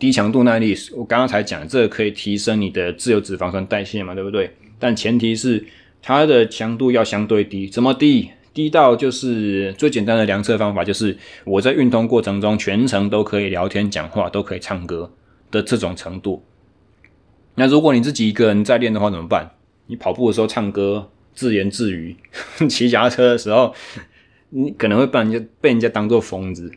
[0.02, 4.50] 低强度耐力，我刚刚才讲，这个可以提升你的自由脂肪酸代谢嘛，对不对？
[4.80, 5.64] 但前提是
[6.02, 8.32] 它的强度要相对低，怎么低？
[8.52, 15.14] 低到就是最简单的量测方法，就是我在运动过程中全程都可以聊天讲话，都可以唱歌
[15.52, 16.44] 的这种程度。
[17.54, 19.52] 那如果你自己一个人在练的话怎么办？
[19.86, 21.12] 你跑步的时候唱歌。
[21.34, 22.14] 自言自语，
[22.70, 23.74] 骑脚踏车的时候，
[24.50, 26.70] 你可能会被人家被人家当做疯子。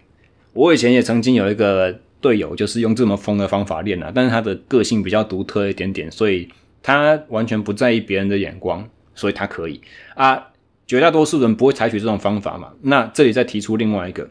[0.52, 6.48] 我以前也曾经有一个队友，就是用这么疯的方法练啊，但是他的个性比较独特一点点，所以
[6.82, 9.80] 他完全不在意别人的眼光，所以他可以
[10.14, 10.48] 啊。
[10.86, 12.74] 绝大多数人不会采取这种方法嘛。
[12.82, 14.28] 那这里再提出另外一个。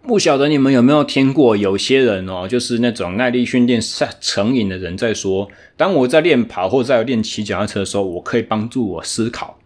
[0.00, 3.78] 不晓得你们有没有听过，有些人哦，就是那种耐力训练
[4.18, 9.58] 成瘾的人在说，当我在练跑或在练骑脚踏车的时候，我可以帮助我思考。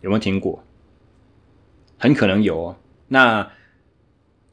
[0.00, 0.64] 有没有听过？
[1.98, 2.76] 很可能有哦。
[3.08, 3.50] 那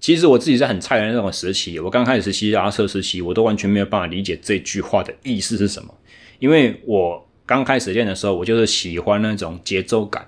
[0.02, 5.94] 其实我自己在很菜的那种时期，我刚开始骑脚踏车时期，我都完全没有办法理解这句话的意思是什么，
[6.40, 10.28] 因为我刚开始练的时候，我就是喜欢那种节奏感。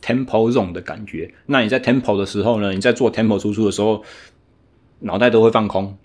[0.00, 2.72] Tempo zone 的感觉，那你在 Tempo 的时候呢？
[2.72, 4.04] 你在做 Tempo 输出的时候，
[5.00, 5.98] 脑袋都会放空，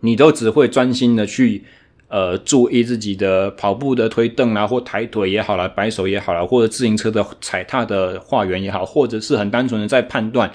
[0.00, 1.62] 你都只会专心的去
[2.08, 10.52] 呃注意自己的跑步的推蹬啊，或抬腿也好啦，摆手也好啦，或者自行车的踩踏的画圆也好，或者是很单纯的在判断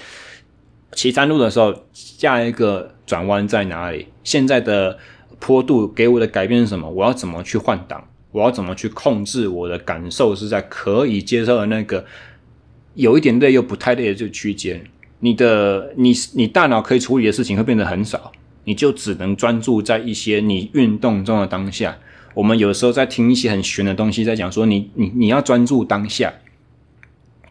[1.00, 5.00] 骑山路的时候下一个转弯在哪里，现在的
[5.40, 6.90] 坡度给我的改变是什么？
[6.90, 8.06] 我要怎么去换挡？
[8.34, 12.04] 我要怎么去控制我的感受是在可以接受的那个
[12.96, 14.84] 有一点累又不太累的这个区间？
[15.22, 18.34] 你的你你大脑可以处理的事情会变得很少，
[18.66, 21.98] 你就只能专注在一些你运动中的当下。
[22.34, 26.34] 我们有时候在听一些很玄的东西，在讲说你你你要专注当下，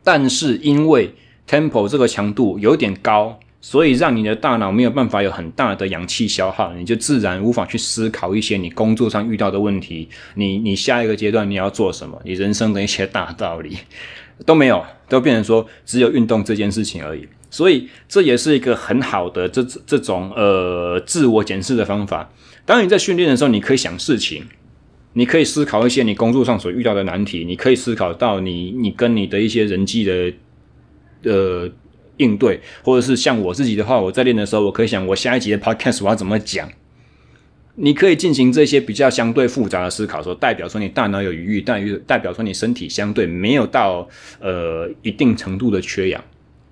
[0.04, 1.14] 但是因为
[1.48, 3.38] tempo 这个强度有点高。
[3.60, 13.76] 所以让你的大脑没有办法有很大的氧气消耗，你就自然无法去思考一些你工作上遇到的问题，你你下一个阶段你要做什么，你人生的一些大道理
[14.46, 17.26] 都没有，都变成说只有运动这件事情而已。
[17.50, 22.30] 所以这也是一个很好的这这种呃自我检视的方法。
[22.64, 24.44] 当你在训练的时候，你可以想事情，
[25.14, 30.32] 你可以思考一些你工作上所遇到的难题，你可以思考到你你跟你的一些人际的
[31.24, 31.68] 呃
[32.16, 36.68] 应对，或者是像我自己的话，我在练的时候，我可以想我下一集的 podcast 我要怎么讲。
[37.80, 44.08] 你可以进行这些比较相对复杂的思考，说代表说你大脑有余裕，代代表说你身体相对没有到
[44.40, 46.20] 呃一定程度的缺氧，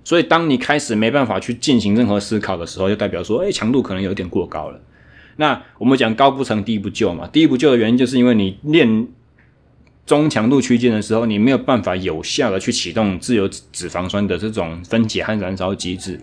[0.03, 4.81] 所以当你开始没办法去进行任何思考的时候，就代表说，哎，强度可能有点过高了。
[5.37, 9.07] 那我们讲高不成低不就嘛，低不就的原因就是因为你练
[10.07, 16.19] 中强度区间的时候，你没有办法有效的去启动自由脂肪酸的这种分解和燃烧机制。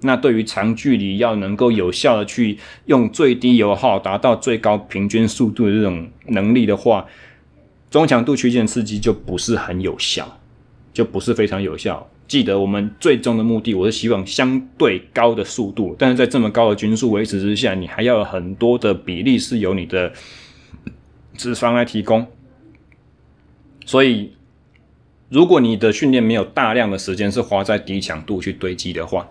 [0.00, 7.06] 那对于长距离要能够有效的去用最低油耗达到最高平均速度的这种能力的话，
[7.88, 10.40] 中强度区间刺激就不是很有效，
[10.92, 12.10] 就不是非常有效。
[12.26, 20.12] 记得我们最终的目的，我是希望相对高的速度，但是在这么高的均速维持之下，你还要有很多的比例是由你的
[21.36, 22.26] 脂肪来提供。
[23.88, 24.30] 所以，
[25.30, 29.26] 如果你的训练没有大量的时间是花在低强度去堆积的话，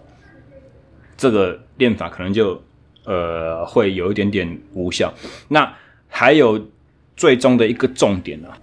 [1.15, 2.59] 这个练法可能就
[3.05, 5.13] 呃会有一点点无效。
[5.47, 5.71] 那
[6.07, 6.69] 还有
[7.15, 8.57] 最终的一个重点、啊，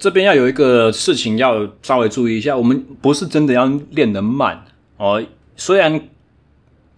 [0.00, 4.64] 这边要有一个事情要稍微注意一下，我们不是真的要练得慢
[4.96, 5.24] 哦，
[5.54, 6.08] 虽然。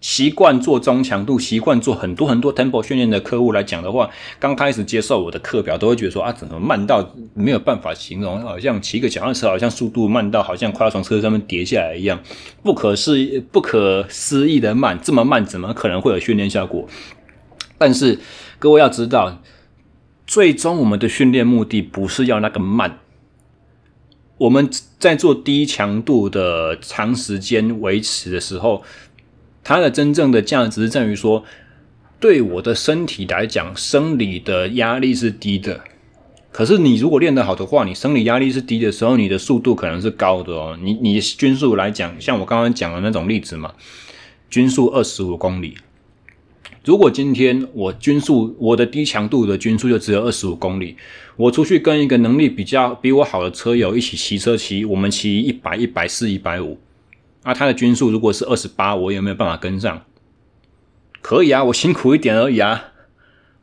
[0.01, 12.19] 习惯做中强度，习惯做很多很多 tempo 训练的客户来讲的话，刚开始接受我的课表，都会觉得说啊，怎么慢到没有办法形容，好像骑个脚踏车，好像速度慢到好像快要从车上面跌下来一样，
[12.63, 13.15] 不可思、
[13.51, 16.87] 不可思议的慢，这么慢怎么可能会有训练效果？
[17.77, 18.19] 但是
[18.57, 19.39] 各位要知道，
[20.25, 22.97] 最终我们的训练目的不是要那个慢，
[24.39, 28.81] 我们在做低强度的长时间维持的时候。
[29.63, 31.43] 它的真正的价值在于说，
[32.19, 35.81] 对我的身体来讲，生理的压力是低的。
[36.51, 40.77] 可是你如果练得好的话，你生理压力是低的时候，你的速度可能是高的哦。
[40.81, 43.71] 你你均速来讲，像我刚刚讲的那种例子嘛，
[44.49, 45.75] 均速二十五公里。
[46.83, 50.97] 如果今天我均速，我的低强度的均速就只有二十五公里，
[51.37, 56.77] 我出去跟一个能力比较比我好的车友一起骑车骑，我们骑一百、一百四、一百五。
[57.43, 60.01] 啊，他的均速如果是二十八，我有没有办法跟上？
[61.21, 62.85] 可以啊，我辛苦一点而已啊。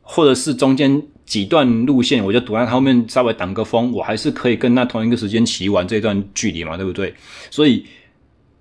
[0.01, 7.13] 或者是中间几段路线，我就躲在他后面稍微挡个风，我还是可以跟他同一个时间骑完这段距离嘛，对不对？
[7.51, 7.85] 所以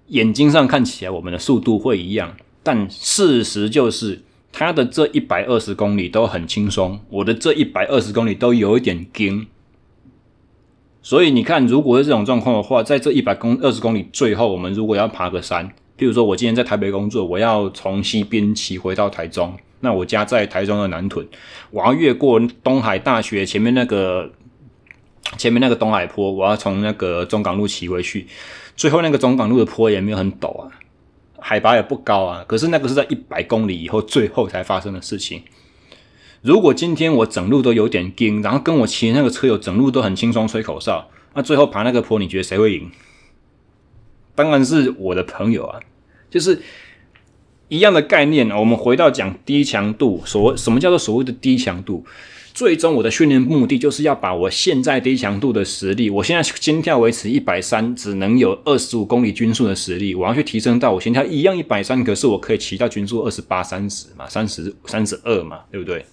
[0.09, 9.47] 眼睛上看起来我们的速度会一样，但事实就是他的这一百二十公里都很轻松，我的这一百二十公里都有一点惊。
[11.09, 21.27] 所以你看，如果是这种状况的话，在这一百公二十公里最后，我们如果要爬个山，譬如说我今天在台北工作，我要从西边骑回到台中，那我家在台中的南屯，
[21.71, 24.31] 我要越过东海大学前面那个
[25.39, 28.27] 前面那个东海坡，我要从那个中港路骑回去，
[28.77, 30.69] 最后那个中港路的坡也没有很陡啊，
[31.39, 35.43] 海拔也不高啊，可是那个是在一百公里以后最后才发生的事情。
[36.43, 42.91] 如果今天我整路都有点惊，然后跟我骑那个车友整路都很轻松吹口哨，那最后爬那个坡，你觉得谁会赢？
[44.34, 45.80] 当然是我的朋友啊，
[46.30, 46.62] 就是
[47.68, 48.49] 一样的概念。
[48.51, 52.05] 我们回到讲低强度，所什么叫做所谓的低强度？
[52.55, 66.05] 最终我的训练目的就是要把我现在低强度的实力，我现在心跳维持一百三，只能有二十五公里均速的实力，我要去提升到我心跳一样一百三，可是我可以骑到均速二十八、三十嘛，三十、三十二嘛，对不对？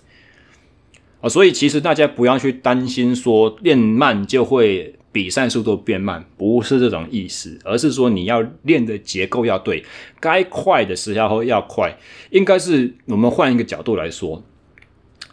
[1.29, 9.83] 所以其实大家不要去担心说练慢就会比赛速度变慢，不是这种意思，而是说你要练的结构要对，
[10.19, 11.97] 该快的时候要快。
[12.31, 14.43] 应该是我们换一个角度来说，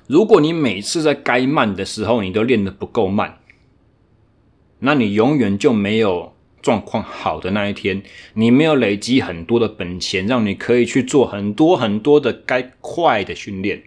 [0.06, 3.38] 如果你每次在该慢的时候你都练得不够慢，
[4.78, 6.32] 那你永远就没有
[6.62, 8.02] 状况好的那一天，
[8.34, 13.82] 你没有累积很多的本钱，让你可以去做很多很多的该快的训练。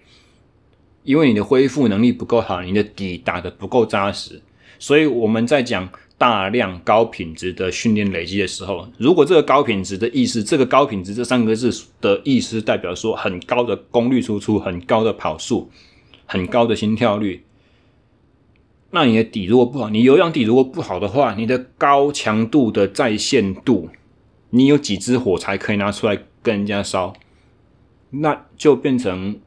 [1.05, 4.41] 因为你的恢复能力不够好，你的底打得不够扎实，
[4.79, 5.87] 所以我们在讲
[6.17, 15.69] 大量高品质的训练累积的时候，如果这个高品质的意思，这个高品质这三个字的意思代表说很高的功率输出，很高的跑速，
[16.25, 17.43] 很高的心跳率，
[18.89, 23.89] 那你的底如果不好，你有氧底如果不好的话，你的高强度的在线度，
[24.49, 27.13] 你有几支火柴可以拿出来跟人家烧，
[28.09, 29.39] 那就变成。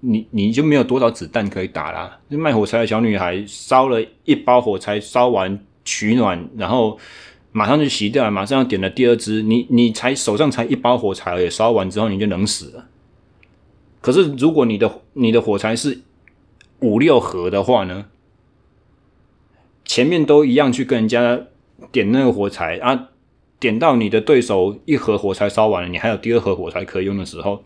[0.00, 2.20] 你你就没有多少子弹可以打啦。
[2.28, 6.98] 卖火柴的小女孩烧了一包火柴，烧完取暖，然后
[7.52, 9.42] 马上就熄掉，马上要点了第二支。
[9.42, 12.86] 你你才手上才一包火柴而已，烧完之后你就冷死了。
[14.00, 16.00] 可是如果你的你的火柴是
[16.80, 18.06] 五六盒的话呢，
[19.84, 21.40] 前面都一样去跟人家
[21.90, 23.08] 点那个火柴啊，
[23.58, 27.64] 点到你的对手一盒火柴烧完了，你还有第二盒火柴可以用的时候，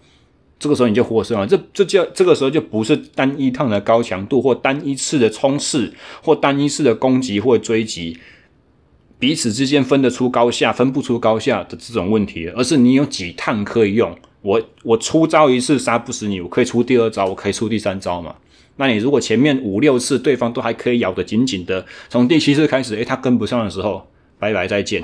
[0.62, 1.44] 这个时候你就获胜了。
[1.44, 5.92] 这这叫这个时候就不是单一趟的高强度，或单一次的冲刺，
[6.22, 8.16] 或单一次的攻击或追击，
[9.18, 14.16] 彼此之间分得出高下，分不出高下的这种问题，而是你有几趟可以用。
[14.42, 18.36] 我我出招一次杀不死你，我可以出第二招，我可以出第三招嘛。
[18.76, 24.06] 那你如果前面五六次对方都还可以咬得紧紧的，从第七次开始，诶，他跟不上的时候，
[24.38, 25.02] 拜拜再见。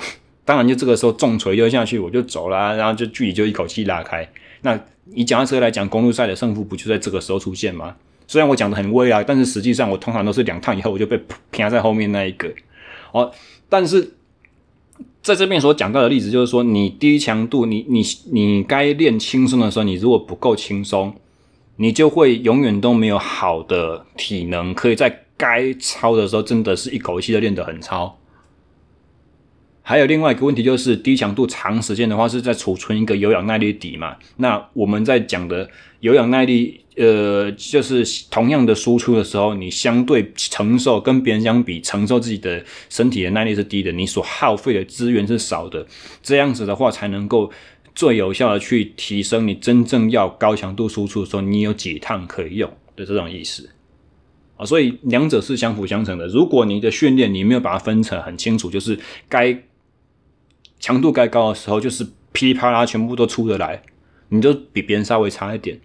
[0.48, 4.26] 当然就这个时候重锤丢下去，我就走了，然后就距离就一口气拉开。
[4.62, 4.80] 那
[5.12, 7.94] 以脚踏车来讲，公路赛的胜负不就在这个时候出现吗？
[8.26, 11.20] 虽然我讲的很威啊，但是实际上我通常都是两趟以后我就被
[11.50, 12.50] 撇在后面那一个。
[13.12, 13.30] 哦，
[13.68, 14.14] 但是
[15.20, 21.14] 在这边所讲到的例子就是说，你低强度，你你你该练轻松的时候，你如果不够轻松。
[21.80, 28.18] 你就会永远都没有好的体能，可以在该操的时候，真的是一口气就练得很操。
[29.88, 34.14] 还有另外一个问题就是，低强度长时间的话，是在储存一个有氧耐力底嘛？
[34.36, 35.66] 那我们在讲的
[36.00, 45.86] 有氧耐力，呃，就是同样的输出的时候，你相对承受跟别人相比，承受自己的身体的耐力是低的，你所耗费的资源是少的，
[46.22, 47.50] 这样子的话才能够。
[47.94, 53.68] 最有效的去提升你真正要高强度输出的时候，你有几趟可以用的这种意思
[54.56, 56.24] 啊，所以两者是相辅相成的。
[56.28, 58.96] 如果你的训练你没有把它分成很清楚，就是
[59.28, 59.52] 该
[60.80, 63.82] 强度该高的时候，就是噼里啪啦全部都出得来，
[64.28, 65.80] 你就比别人稍微差一点。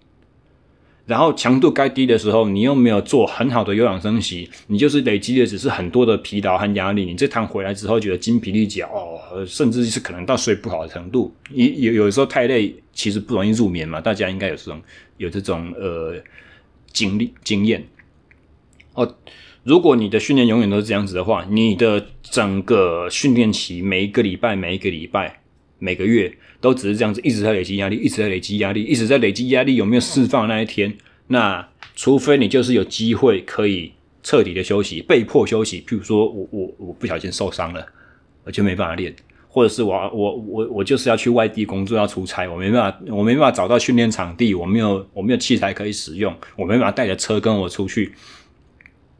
[1.06, 7.04] 然后强度该低的时候，你又没有做很好的有氧升息，你就是累积的只是很多的疲劳和压力。
[7.04, 11.30] 你这趟回来之后觉得精疲力竭哦，甚至是可能到睡不好的程度。
[11.50, 14.00] 有有有时候太累，其实不容易入眠嘛。
[14.00, 14.80] 大家应该有这种
[15.18, 16.14] 有这种呃
[16.90, 17.86] 经历经验
[18.94, 19.14] 哦。
[19.62, 25.40] 如果你的训练永远都是这样子的话，你的整个训练期每一个礼拜、每一个礼拜、
[25.78, 26.34] 每个月。
[26.60, 29.76] 都只是这样子，一直在累积压力，一直在累积压力，一直在累积压力。
[29.76, 30.92] 有没有释放那一天？
[31.28, 35.84] 那除非你就是有机会可以彻底的休息，被迫休息。
[35.86, 37.86] 譬如说我我我不小心受伤了，
[38.44, 39.14] 我就没办法练，
[39.46, 48.14] 或者是我我我我就是要去外地工作要出差，我没办法我没办法找到训练场地，我没有我没有器材可以使用，我没办法带着车跟我出去。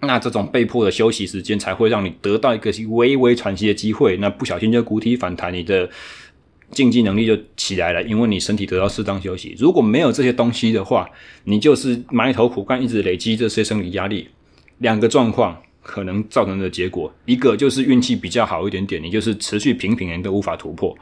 [0.06, 4.16] 那这种被迫的休息时间才会让你得到一个微微喘息的机会。
[4.18, 5.88] 那不小心就谷底反弹，你的。
[6.70, 9.54] 竞技能力就起来了，因为你身体得到适当休息。
[9.56, 11.08] 如果没有这些东西的话，
[11.44, 14.28] 你就是埋头苦干，一直累积这些生理压力。
[14.78, 20.96] 两个状况可能造成的结果，一个就是运气比较好一点点，你就是持续平平人都无法突破。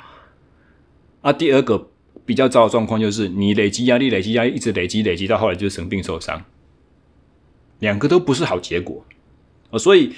[1.23, 1.89] 啊，第二个
[2.27, 6.45] 比较糟的状况就是你累积压力，累积压力，一直累积累积到后来就是生病受伤。
[7.83, 9.05] 两个都不是好结果
[9.71, 10.15] 啊，所以。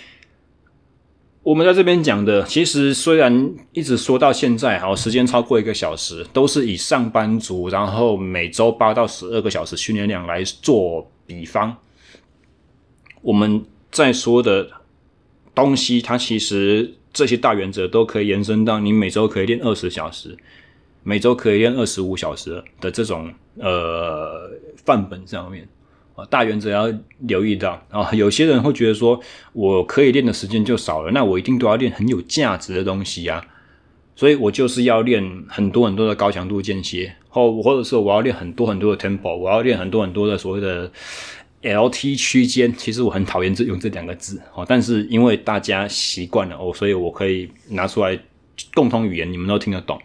[1.45, 11.77] 我们在这边讲的，其实虽然一直说到现在，好，时间超过一个小时，都是以上班族，然后每周八到十二个小时训练量来做比方。
[13.21, 14.67] 我们在说的
[15.55, 20.35] 东西，它其实这些大原则都可以延伸到你每周可以练二十小时，
[21.03, 24.51] 每周可以练二十五小时的这种呃
[24.87, 25.69] 范本上面。
[26.15, 29.21] 啊，大原则要留意到啊，有些人会觉得说，
[29.53, 33.45] 我可以练的时间就少了，那我一定都要练很有价值的东西啊，
[34.15, 40.89] 所以我就是要练很多很多的高强度间歇，或或者说我要练很多很多的 tempo，我要练很多很多的所谓的
[41.63, 42.73] LT 区间。
[42.77, 48.17] 其实我很讨厌这用这两个字，哦，但是因为大家习惯了哦，所以我可以拿出来
[48.73, 50.01] 共同语言，你们都听得懂。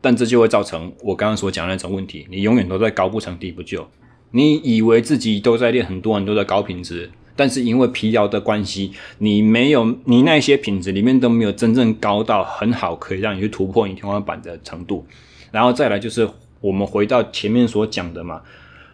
[0.00, 3.88] 但这就会造成我刚刚所讲的那种问题，你永远都在高不成低不就。
[4.30, 15.06] 你以为自己都在练很多很多的高品质，但是因为疲劳的关系，你没有，你那些品质里面都没有真正高到很好，可以让你去突破你天花板的程度。
[15.50, 16.28] 然后再来就是
[16.60, 18.42] 我们回到前面所讲的嘛，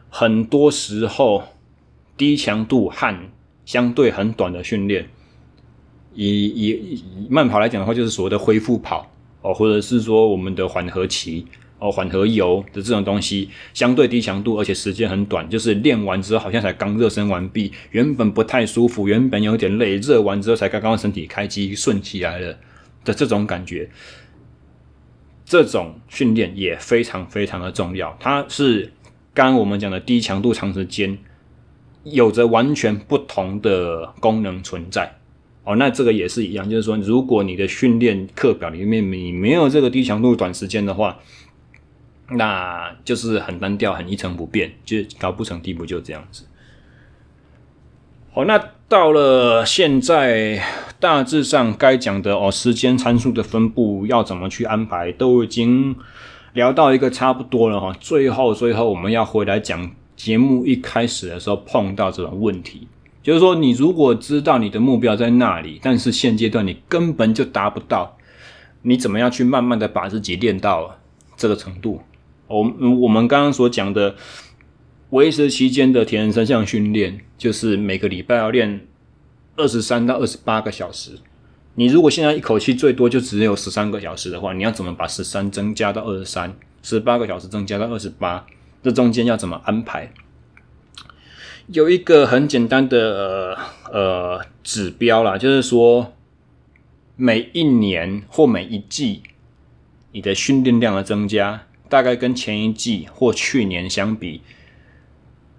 [0.08, 1.42] 很多时候
[2.16, 3.14] 低强度和
[3.64, 5.08] 相对很短的训练，
[6.14, 9.10] 以以以慢跑来讲的话，就是所谓的恢复跑。
[9.44, 11.44] 哦，或者是说我们的缓和期，
[11.78, 22.58] 哦，缓和油的这种东西，相对低强度，而且时间很短，就是练完之后好像才刚热身完毕，原本不太舒服，原本有点累，热完之后才刚刚身体开机顺起来了
[23.04, 23.90] 的这种感觉，
[25.44, 28.90] 这种训练也非常非常的重要，它是
[29.34, 31.18] 刚刚我们讲的低强度长时间，
[32.04, 35.18] 有着完全不同的功能存在。
[35.64, 41.18] 哦，那这个也是一样，就是说，如果你的训练课表里面你没有这个低强度短时间的话，
[42.30, 46.44] 那就是很单调、很一成不变，就高不成低不就这样子。
[48.32, 48.58] 好，那
[48.88, 50.62] 到了现在，
[51.00, 55.96] 大致上该讲的哦，时间参数的分布要怎么去安排，都已经
[56.52, 57.94] 聊到一个差不多了哈。
[58.00, 62.88] 最后，最后我们要回来讲节目一开始的时候碰到这种问题，
[63.24, 68.16] 就是说，你如果知道你的目标在那里，但是现阶段你根本就达不到，
[68.82, 71.00] 你怎么样去慢慢的把自己练到
[71.36, 72.00] 这个程度？
[72.46, 72.62] 我
[73.00, 74.14] 我们刚刚所讲的。
[75.10, 78.84] 维持期间的铁人三项训练，就是每个礼拜要练
[79.54, 81.12] 二十三到二十八个小时。
[81.76, 86.52] 你如果现在一口气最多就只有十三个小时的话，你要怎么把十三增加到二十三，
[86.82, 88.44] 十八个小时增加到二十八？
[88.82, 90.10] 这中间要怎么安排？
[91.68, 93.56] 有一个很简单的
[93.90, 96.12] 呃，呃指标啦，就是说
[97.16, 99.22] 每一年或每一季
[100.12, 104.42] 你的训练量的增加，大概跟前一季或去年相比。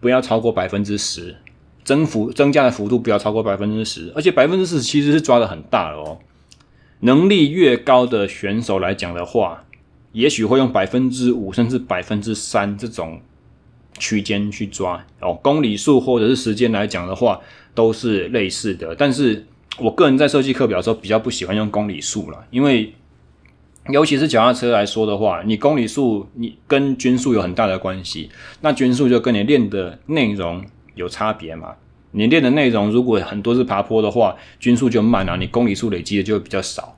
[0.01, 1.37] 不要超过百分之十，
[1.83, 6.19] 增幅增加的幅度不要超过百分之十，而且百分之十其实是抓的很大的哦。
[6.99, 9.65] 能力越高的选手来讲的话，
[10.11, 13.19] 也许会用百分之五甚至百分之三这种
[13.99, 15.33] 区间去抓哦。
[15.41, 17.39] 公里数或者是时间来讲的话，
[17.73, 18.95] 都是类似的。
[18.95, 19.45] 但是
[19.77, 22.93] 我个人在设计课表的时候比较不喜欢用公里数了，因为。
[23.91, 28.31] 尤其是脚踏车来说的话，你公里数你跟均速有很大的关系，
[28.61, 30.65] 那均速就跟你练的内容
[30.95, 31.75] 有差别嘛。
[32.09, 36.95] 你练的内容如果很多是爬坡的话，均速就慢啊，你公里数累积的就会比较少。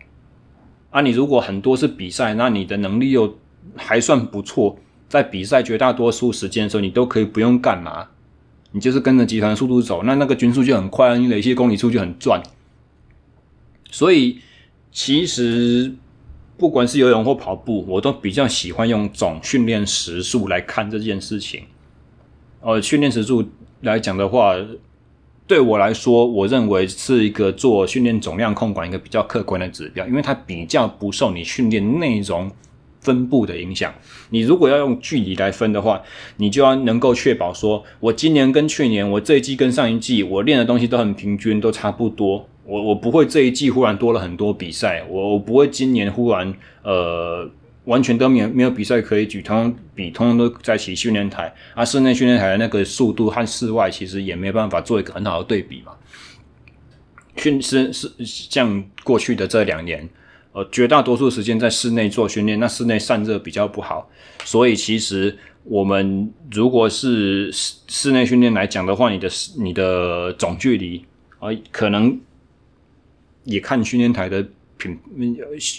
[0.90, 3.38] 啊，你如果很多是比赛，那你的能力又
[3.76, 8.08] 还算不错，在比赛绝大多数时间的时候，你都可以不用干嘛，
[8.72, 12.42] 你就是跟着集团的速度走，那那个均速就很快，你累积公里数就很赚。
[13.90, 14.40] 所以
[14.92, 15.96] 其实。
[16.60, 21.66] 不管是游泳或跑步，我都比较喜欢用总训练时数来看这件事情。
[22.62, 23.48] 呃，训练时数
[23.82, 24.56] 来讲的话，
[25.46, 32.50] 对我来说，我认为是一个做训练总量控管一个比较客观的指标，因为它比较不受你训练内容
[33.08, 33.94] 分布的影响。
[34.32, 36.02] 你如果要用距离来分的话，
[36.36, 42.50] 你就要能够确保说，我今年跟去年，我这一季跟上一季，我练的东西都很平均，都差不多。
[42.66, 46.54] 我我不会这一季忽然多了很多比赛，我我不会今年忽然
[46.84, 47.50] 呃
[47.86, 55.94] 完全都没有没有比赛可以举，通比通通都在骑训练台啊，室内训练台的那个速度和室外其实也没办法做一个很好的对比嘛。
[57.38, 60.10] 训是是像过去的这两年，
[60.52, 64.10] 呃绝大多数时间在室内做训练，那室内散热比较不好，
[64.44, 71.06] 所以其实我们如果是室室内训练来讲的话，你的你的总距离
[71.40, 72.20] 啊、可能。
[73.50, 74.46] 也看训练台的
[74.78, 75.00] 品，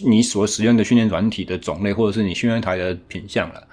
[0.07, 3.69] 你所使用的训练软体的种类，或者是你训练台的品相了，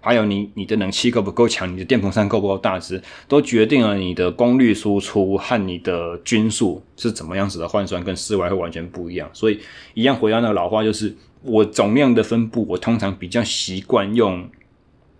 [0.00, 9.28] 还有你你的冷气够不够强，你的电风扇够不够大只，都决定了你的功率输出和你的均速是怎么样子的换算，跟室外会完全不一样。
[9.32, 9.60] 所以
[9.94, 14.48] 一样回到那个老话，就是我总量的分布，我通常比较习惯用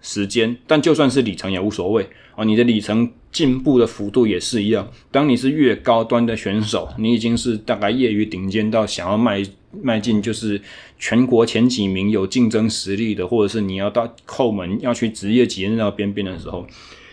[0.01, 3.11] 时间，但就算是里程也无所谓哦，你的里程。
[3.33, 4.91] 进步的幅度也是一样。
[5.13, 9.41] 当你是越高端的选手，你已经是大概业余顶尖到想要迈
[9.81, 10.61] 迈进，就是
[10.99, 16.67] 全国前几名有竞争实力的，或者是你要到后门要去职业级那边边的时候，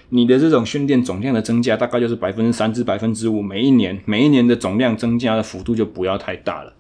[0.09, 6.73] 你的这种训练总量的增加大概就是百分之三至百分之五，每一年每一年的总量增加的幅度就不要太大了。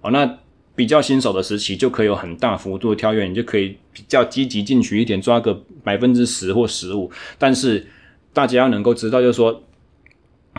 [0.00, 0.40] 好，那
[0.76, 7.86] 比较新手的时期就可以有很大幅度的跳跃，你就可以比较积极进取一点，抓个百分之十或十五，但是。
[8.34, 9.62] 大家要能够知道，就是说，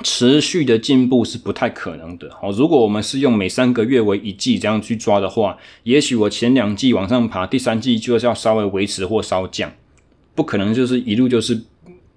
[0.02, 2.30] 持续的进步是不太可能的。
[2.42, 9.70] 哦，如果我们是用每三个月为一季这样去抓的话，也许我前两季往上爬，第三季就是要稍微维持或稍降，
[10.34, 11.62] 不可能就是一路就是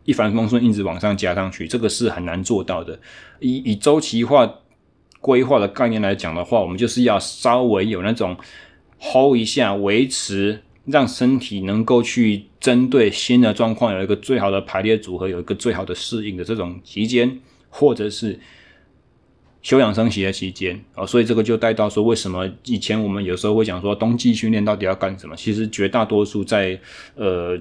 [0.04, 2.96] 一帆风顺一直往上加上去，这个是很难做到的。
[3.40, 4.48] 以以周期化
[5.20, 8.36] 规划的概念来讲的话，我们就是要稍微有那种
[8.98, 10.60] hold 一下，维持。
[10.90, 18.40] 让身体能够去针对新的状况有一个最好的排列组合，有一个最好的适应的这种期间，或者是
[19.60, 25.36] 休养生息的期间啊，所以这个就带到说，为什么以前我们有时候会讲说冬季训练到底要干什么？
[25.36, 26.80] 其实绝大多数在
[27.16, 27.58] 呃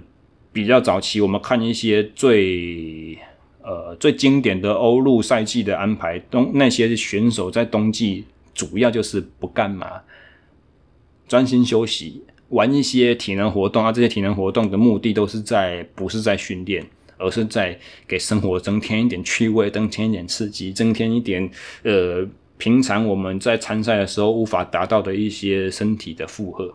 [0.54, 3.20] 比较早期，我们看一些最
[3.68, 8.24] 呃最经典的欧陆赛季的安排，冬那些选手在冬季
[8.54, 10.02] 主要就是不干嘛，
[11.28, 12.24] 专心休息。
[12.50, 16.82] 玩一些体能活动啊，这些体能活动的目的都是在不是在训练，
[17.18, 17.78] 而是在
[18.08, 21.52] 给生活增添一点趣味，增添一点刺激，增添一点
[21.84, 22.26] 呃
[22.58, 26.74] 平常我们在参赛的时候无法达到的一些身体的负荷。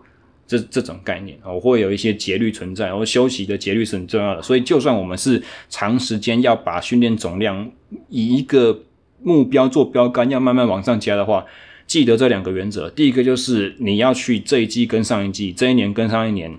[0.53, 4.43] 这这种概念啊，我会有一些节律存在，然后休息的节律是很重要的。
[4.43, 7.71] 所以，就算我们是长时间要把训练总量
[8.11, 8.83] 以一个
[9.23, 11.47] 目标做标杆，要慢慢往上加的话，
[11.87, 12.91] 记得这两个原则。
[12.91, 16.55] 第一个就是你要去这一季跟上一季，这一年跟上一年，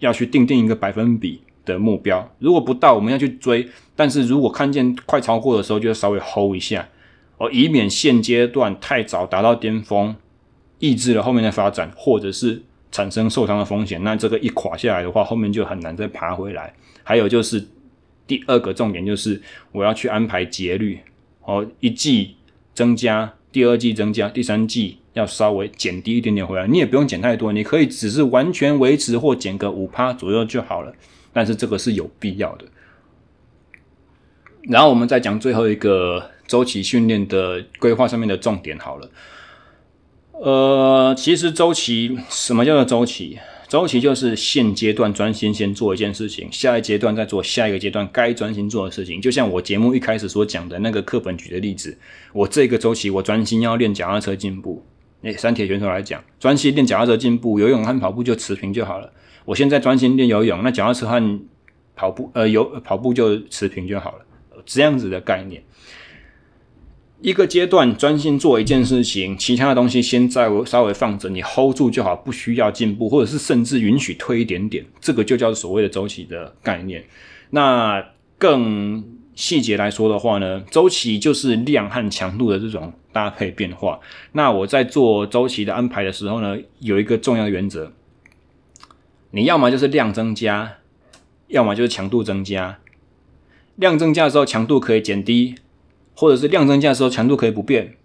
[0.00, 2.30] 要去定定一个百分比的目标。
[2.38, 3.64] 如果不到，我们要去追；
[3.96, 6.86] 但是如果看见快超过的时候，就要稍微 hold 一下，
[7.38, 10.14] 哦，以免现阶段太早达到巅峰，
[10.80, 12.62] 抑制了后面的发展，或者是。
[12.92, 16.74] 产生受伤的风险，那这个一垮下来的话，后面就很难再爬回来。
[17.02, 17.64] 还有就是
[18.26, 19.40] 第二个重点，就是
[19.72, 20.98] 我要去安排节律，
[21.42, 22.36] 哦，一季
[22.74, 26.66] 增加，第二季增加，第三季要稍微减低一点点回来。
[26.66, 30.94] 你也不用减太多，你可以只是完全维持或减个五趴左右就好了。
[31.32, 32.64] 但是这个是有必要的。
[34.62, 39.08] 然后我们再讲最后一个周期训练的规划上面的重点好了。
[40.42, 43.38] 呃，其实周期，什么叫做周期？
[43.68, 49.20] 周期就是现阶段专心先做一件事情，下一阶段再做下一个阶段该专心做的事情。
[49.20, 51.96] 就像我节目一开始所讲的那个课本举的例子，
[52.32, 54.82] 我这个周期我专心要练脚踏车进步。
[55.22, 59.12] 诶，三铁选手来讲，专心练脚踏车进步，游泳和跑步就持平就好了。
[59.44, 61.40] 我现在专心练游泳，那脚踏车和
[61.94, 64.24] 跑步，呃，游跑步就持平就好了，
[64.64, 65.62] 这样子的概念。
[67.22, 77.04] 一个阶段专心做一件事情，其他的东西先在稍微放着，你 hold 住就好，不需要进步，或者是甚至允许推一点点，这个就叫所谓的周期的概念。
[77.50, 78.02] 那
[78.38, 84.00] 更细节来说的话呢，周期就是量和强度的这种搭配变化。
[84.32, 87.92] 那我在做周期的安排的时候呢，有一个重要的原则，
[89.32, 90.78] 你要么就是量增加，
[91.48, 92.78] 要么就是强度增加。
[93.76, 95.56] 量增加的时候，强度可以减低。
[96.20, 97.96] 或者是量增加的时候，强度可以不变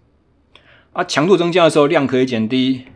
[0.94, 2.86] 啊；强度增加的时候，量可以减低；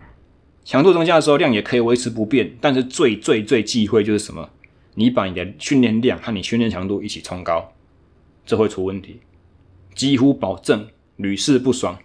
[0.65, 2.57] 强度增加的时候，量也可以维持不变。
[2.59, 4.49] 但是最最最忌讳就是什么？
[4.95, 7.71] 你把你的训练量和你训练强度一起冲高，
[8.47, 9.21] 这会出问题，
[9.95, 11.99] 几乎保证屡试不爽。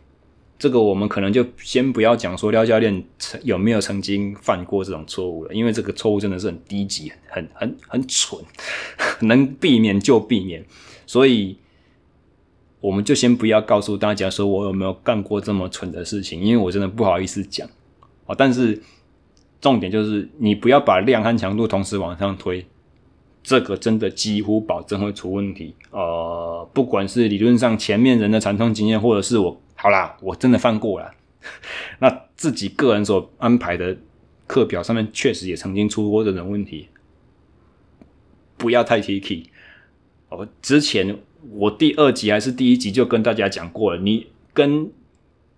[0.59, 8.37] 这个我们可能就先不要讲说廖教练曾有没有曾经犯过这种错误了，因为这个错误真的是很低级、很很很蠢，
[9.25, 10.65] 能避免就避免。
[11.07, 11.57] 所以。
[12.85, 17.67] 我们就先不要告诉大家说我有没有干过这么蠢的事情，因为我真的不好意思讲
[18.27, 18.35] 哦。
[18.37, 18.79] 但是
[19.59, 22.63] 重点就是你不要把量和强度同时往上推，
[23.41, 25.73] 这个真的几乎保证会出问题。
[25.89, 31.11] 呃，不管是理论上前面人的惨痛经验，或者是我好啦，我真的犯过了，
[31.97, 33.97] 那自己个人所安排的
[34.45, 36.87] 课表上面确实也曾经出过这种问题，
[38.57, 39.41] 不要太铁齿。
[40.29, 41.17] 哦，之前。
[41.51, 44.89] 我第二集还是第一集就跟大家讲过了，你跟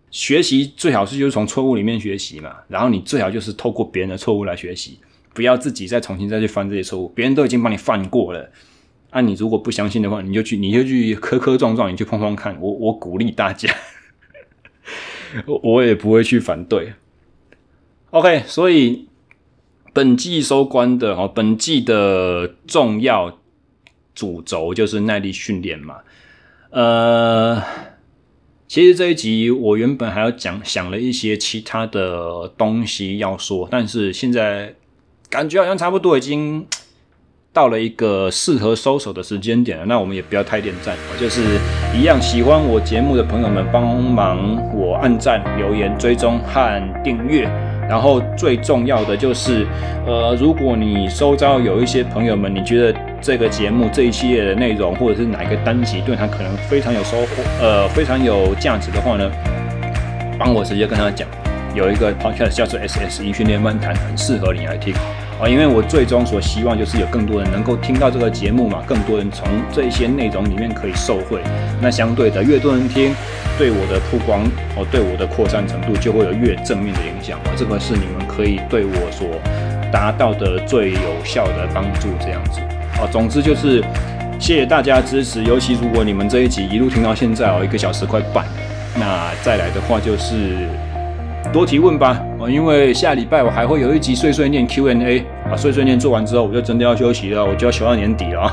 [0.10, 5.00] 学习最好是就是从错误里面学习嘛，然后你最好就是透过别人的错误来学习，
[5.34, 8.50] 不要自己再重新再去犯这些错误，别人都已经帮你犯过了，
[9.12, 13.74] 那、你如果不相信的话，你就去你就去磕磕撞撞，你去碰碰看，我我鼓励大家，
[15.62, 16.94] 我也不会去反对。
[18.12, 19.08] OK，所以
[19.92, 23.37] 本季收官的哦，本季的重要。
[24.18, 25.98] 主轴就是耐力训练嘛，
[26.72, 27.62] 呃，
[28.68, 34.74] 其实这一集我原本还要讲想了一些其他的东西要说，但是现在
[35.30, 36.66] 感觉好像差不多已经
[37.54, 39.86] 到了一个适合收手的时间点了。
[39.86, 41.60] 那我们也不要太恋战，就是
[41.96, 47.48] 一样喜欢我节目的朋友们帮忙我按赞、留言、追踪和订阅。
[47.88, 49.66] 然后最重要的就是，
[50.06, 59.30] 呃，如果你周遭有一些朋友们，你觉得这个节目这一系列的内容，或者是哪一个单集对他可能非常有收获，呃，非常有价值的话呢，
[60.38, 61.28] 帮我直接跟他讲，
[61.76, 64.94] 有一个 podcast 叫做 SSE 训练漫谈，很适合你来听。
[65.40, 71.42] 啊，因为我最终所希望就是有更多人能够听到这个节目嘛，更多人从这些内容里面可以受惠。
[71.80, 73.14] 那相对的，越多人听，
[73.56, 74.42] 对我的曝光
[74.76, 77.38] 哦，对我的扩散程度就会有越正面的影响。
[77.42, 79.28] 啊，这个是你们可以对我所
[79.92, 82.08] 达到的最有效的帮助。
[82.20, 82.60] 这样子，
[83.00, 83.84] 啊，总之就是
[84.40, 88.46] 谢谢大家支持，尤其如果你们这一集一路听到现在哦，一个小时快半，
[88.96, 90.68] 那再来的话就是。
[91.54, 98.52] 多提问吧，哦，因为下礼拜我还会有一集碎碎念 Q&A 啊，碎碎念做完之后，我就真的要休息了，我就要休到年底了。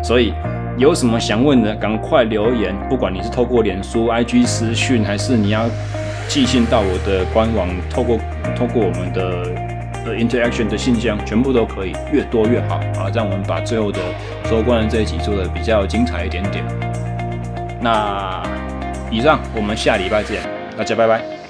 [0.00, 0.32] 所以
[0.78, 5.68] 有什么想问的，赶快留言，不管你是透过脸书、IG 私讯，还是你要
[6.28, 8.16] 寄信到我的官网，透过
[8.56, 9.44] 透过我们的
[10.06, 14.00] 的 interaction 的信箱，全部都可以，越多越好啊，让我们把最后的
[14.48, 16.64] 收官的这一集做的比较精彩一点点。
[17.80, 18.42] 那
[19.10, 20.40] 以上，我们下礼拜见，
[20.78, 21.45] 大家拜拜。